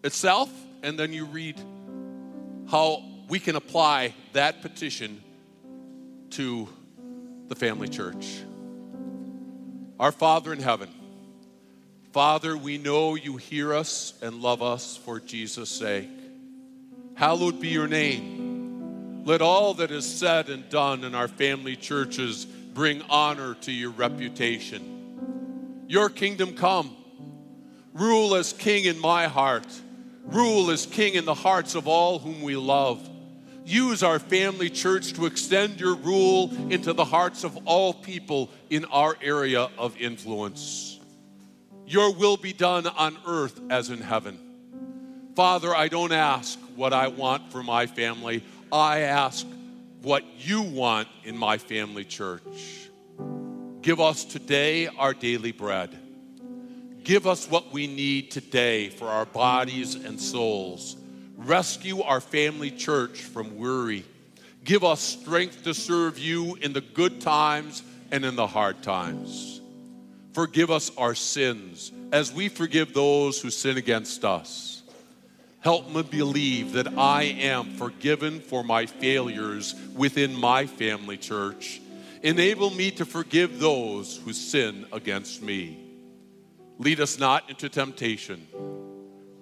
itself, 0.02 0.50
and 0.82 0.98
then 0.98 1.12
you 1.12 1.26
read 1.26 1.60
how 2.70 3.04
we 3.28 3.38
can 3.38 3.54
apply 3.54 4.14
that 4.32 4.62
petition 4.62 5.22
to 6.30 6.70
the 7.48 7.54
family 7.54 7.88
church. 7.88 8.40
Our 10.00 10.12
Father 10.12 10.52
in 10.52 10.60
heaven, 10.60 10.88
Father, 12.12 12.56
we 12.56 12.78
know 12.78 13.16
you 13.16 13.36
hear 13.36 13.74
us 13.74 14.14
and 14.22 14.40
love 14.40 14.62
us 14.62 14.96
for 14.96 15.18
Jesus' 15.18 15.70
sake. 15.70 16.08
Hallowed 17.16 17.60
be 17.60 17.68
your 17.68 17.88
name. 17.88 19.24
Let 19.24 19.42
all 19.42 19.74
that 19.74 19.90
is 19.90 20.06
said 20.06 20.50
and 20.50 20.68
done 20.68 21.02
in 21.02 21.16
our 21.16 21.26
family 21.26 21.74
churches 21.74 22.44
bring 22.44 23.02
honor 23.10 23.54
to 23.62 23.72
your 23.72 23.90
reputation. 23.90 25.84
Your 25.88 26.08
kingdom 26.08 26.54
come. 26.54 26.96
Rule 27.92 28.36
as 28.36 28.52
king 28.52 28.84
in 28.84 29.00
my 29.00 29.26
heart. 29.26 29.66
Rule 30.26 30.70
as 30.70 30.86
king 30.86 31.14
in 31.14 31.24
the 31.24 31.34
hearts 31.34 31.74
of 31.74 31.88
all 31.88 32.20
whom 32.20 32.40
we 32.42 32.54
love. 32.54 33.10
Use 33.68 34.02
our 34.02 34.18
family 34.18 34.70
church 34.70 35.12
to 35.12 35.26
extend 35.26 35.78
your 35.78 35.94
rule 35.94 36.50
into 36.70 36.94
the 36.94 37.04
hearts 37.04 37.44
of 37.44 37.54
all 37.66 37.92
people 37.92 38.48
in 38.70 38.86
our 38.86 39.14
area 39.20 39.68
of 39.76 39.94
influence. 40.00 40.98
Your 41.86 42.14
will 42.14 42.38
be 42.38 42.54
done 42.54 42.86
on 42.86 43.18
earth 43.26 43.60
as 43.68 43.90
in 43.90 44.00
heaven. 44.00 44.38
Father, 45.36 45.76
I 45.76 45.88
don't 45.88 46.12
ask 46.12 46.58
what 46.76 46.94
I 46.94 47.08
want 47.08 47.52
for 47.52 47.62
my 47.62 47.84
family. 47.84 48.42
I 48.72 49.00
ask 49.00 49.46
what 50.00 50.24
you 50.38 50.62
want 50.62 51.08
in 51.24 51.36
my 51.36 51.58
family 51.58 52.04
church. 52.04 52.88
Give 53.82 54.00
us 54.00 54.24
today 54.24 54.86
our 54.86 55.12
daily 55.12 55.52
bread. 55.52 55.94
Give 57.04 57.26
us 57.26 57.50
what 57.50 57.70
we 57.70 57.86
need 57.86 58.30
today 58.30 58.88
for 58.88 59.08
our 59.08 59.26
bodies 59.26 59.94
and 59.94 60.18
souls. 60.18 60.96
Rescue 61.38 62.02
our 62.02 62.20
family 62.20 62.70
church 62.72 63.20
from 63.20 63.58
worry. 63.58 64.04
Give 64.64 64.82
us 64.82 65.00
strength 65.00 65.62
to 65.64 65.72
serve 65.72 66.18
you 66.18 66.56
in 66.56 66.72
the 66.72 66.80
good 66.80 67.20
times 67.20 67.84
and 68.10 68.24
in 68.24 68.34
the 68.34 68.46
hard 68.46 68.82
times. 68.82 69.60
Forgive 70.32 70.70
us 70.70 70.90
our 70.98 71.14
sins 71.14 71.92
as 72.12 72.32
we 72.32 72.48
forgive 72.48 72.92
those 72.92 73.40
who 73.40 73.50
sin 73.50 73.76
against 73.76 74.24
us. 74.24 74.82
Help 75.60 75.88
me 75.90 76.02
believe 76.02 76.72
that 76.72 76.98
I 76.98 77.22
am 77.22 77.70
forgiven 77.76 78.40
for 78.40 78.64
my 78.64 78.86
failures 78.86 79.76
within 79.94 80.34
my 80.34 80.66
family 80.66 81.16
church. 81.16 81.80
Enable 82.24 82.70
me 82.70 82.90
to 82.92 83.04
forgive 83.04 83.60
those 83.60 84.16
who 84.24 84.32
sin 84.32 84.86
against 84.92 85.40
me. 85.40 85.78
Lead 86.78 87.00
us 87.00 87.16
not 87.18 87.48
into 87.48 87.68
temptation. 87.68 88.46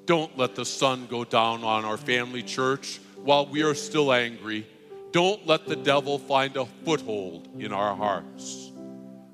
Don't 0.07 0.37
let 0.38 0.55
the 0.55 0.64
sun 0.64 1.07
go 1.07 1.25
down 1.25 1.64
on 1.64 1.85
our 1.85 1.97
family 1.97 2.42
church 2.42 3.01
while 3.16 3.47
we 3.47 3.62
are 3.62 3.75
still 3.75 4.12
angry. 4.12 4.66
Don't 5.12 5.47
let 5.47 5.66
the 5.66 5.77
devil 5.77 6.19
find 6.19 6.57
a 6.57 6.66
foothold 6.85 7.49
in 7.59 7.73
our 7.73 7.95
hearts. 7.95 8.71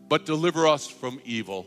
But 0.08 0.26
deliver 0.26 0.66
us 0.66 0.87
from 0.88 1.20
evil. 1.24 1.66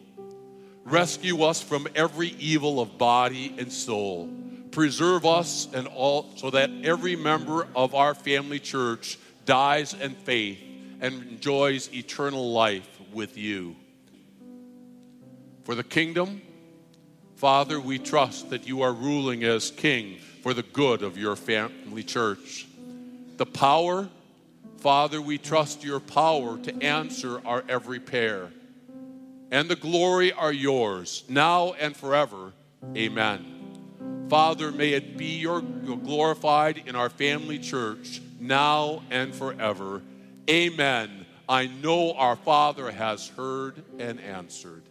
Rescue 0.84 1.44
us 1.44 1.62
from 1.62 1.88
every 1.96 2.30
evil 2.40 2.80
of 2.80 2.98
body 2.98 3.56
and 3.58 3.72
soul 3.72 4.30
preserve 4.76 5.26
us 5.26 5.70
and 5.74 5.88
all 5.88 6.30
so 6.36 6.50
that 6.50 6.70
every 6.84 7.16
member 7.16 7.66
of 7.78 7.96
our 7.96 8.14
family 8.14 8.60
church 8.60 9.18
dies 9.46 9.94
in 9.94 10.14
faith 10.14 10.60
and 11.00 11.24
enjoys 11.24 11.90
eternal 11.94 12.52
life 12.52 13.00
with 13.14 13.38
you. 13.38 13.78
For 15.64 15.76
the 15.76 15.84
kingdom, 15.84 16.42
Father, 17.36 17.80
we 17.80 18.00
trust 18.00 18.50
that 18.50 18.68
you 18.68 18.82
are 18.82 18.94
ruling 18.94 19.44
as 19.44 19.70
king 19.72 20.18
for 20.42 20.54
the 20.54 20.64
good 20.64 21.04
of 21.04 21.18
your 21.18 21.36
family 21.36 22.04
church. 22.04 22.66
The 23.38 23.46
power, 23.46 24.08
Father, 24.78 25.22
we 25.22 25.38
trust 25.38 25.84
your 25.84 26.00
power 26.00 26.58
to 26.60 26.84
answer 26.84 27.42
our 27.46 27.64
every 27.68 28.00
prayer. 28.00 28.52
And 29.52 29.70
the 29.70 29.76
glory 29.76 30.32
are 30.32 30.54
yours, 30.54 31.24
now 31.28 31.74
and 31.74 31.96
forever. 31.96 32.54
Amen. 32.96 34.28
Father, 34.30 34.72
may 34.72 34.94
it 34.94 35.18
be 35.18 35.38
your 35.38 35.62
glorified 35.62 36.84
in 36.86 36.96
our 36.96 37.10
family 37.10 37.60
church 37.60 38.22
now 38.40 39.04
and 39.12 39.36
forever. 39.36 40.02
Amen. 40.50 41.26
I 41.48 41.68
know 41.68 42.14
our 42.14 42.36
Father 42.36 42.92
has 42.92 43.28
heard 43.28 43.84
and 44.00 44.20
answered. 44.20 44.84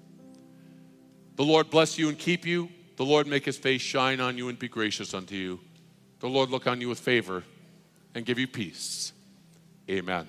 The 1.37 1.45
Lord 1.45 1.71
bless 1.71 1.99
you 1.99 2.09
and 2.09 2.19
keep 2.19 2.47
you. 2.47 2.69
The 2.97 3.05
Lord 3.05 3.27
make 3.27 3.45
his 3.45 3.57
face 3.57 3.81
shine 3.81 4.21
on 4.21 4.39
you 4.39 4.49
and 4.49 4.59
be 4.59 4.69
gracious 4.69 5.15
unto 5.15 5.35
you. 5.35 5.61
The 6.21 6.29
Lord 6.29 6.51
look 6.51 6.67
on 6.67 6.81
you 6.81 6.89
with 6.89 7.01
favor 7.01 7.43
and 8.15 8.25
give 8.25 8.39
you 8.39 8.47
peace. 8.47 9.13
Amen. 9.91 10.29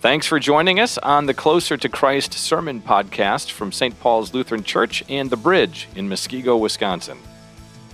Thanks 0.00 0.26
for 0.26 0.38
joining 0.38 0.80
us 0.80 0.96
on 0.98 1.26
the 1.26 1.34
Closer 1.34 1.76
to 1.76 1.88
Christ 1.88 2.32
Sermon 2.32 2.80
Podcast 2.80 3.50
from 3.50 3.72
St. 3.72 3.98
Paul's 4.00 4.32
Lutheran 4.32 4.62
Church 4.62 5.02
and 5.08 5.28
The 5.28 5.36
Bridge 5.36 5.88
in 5.96 6.08
Muskego, 6.08 6.58
Wisconsin. 6.58 7.18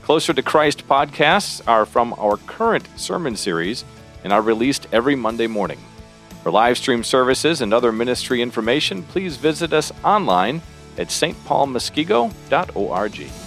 Closer 0.02 0.34
to 0.34 0.42
Christ 0.42 0.86
podcasts 0.86 1.66
are 1.66 1.86
from 1.86 2.12
our 2.18 2.36
current 2.36 2.86
sermon 2.96 3.36
series 3.36 3.84
and 4.22 4.34
are 4.34 4.42
released 4.42 4.86
every 4.92 5.16
Monday 5.16 5.46
morning. 5.46 5.78
For 6.44 6.52
live 6.52 6.76
stream 6.76 7.02
services 7.02 7.62
and 7.62 7.72
other 7.72 7.90
ministry 7.90 8.42
information, 8.42 9.02
please 9.02 9.38
visit 9.38 9.72
us 9.72 9.90
online 10.04 10.60
at 10.98 11.08
stpaulmuskego.org. 11.08 13.43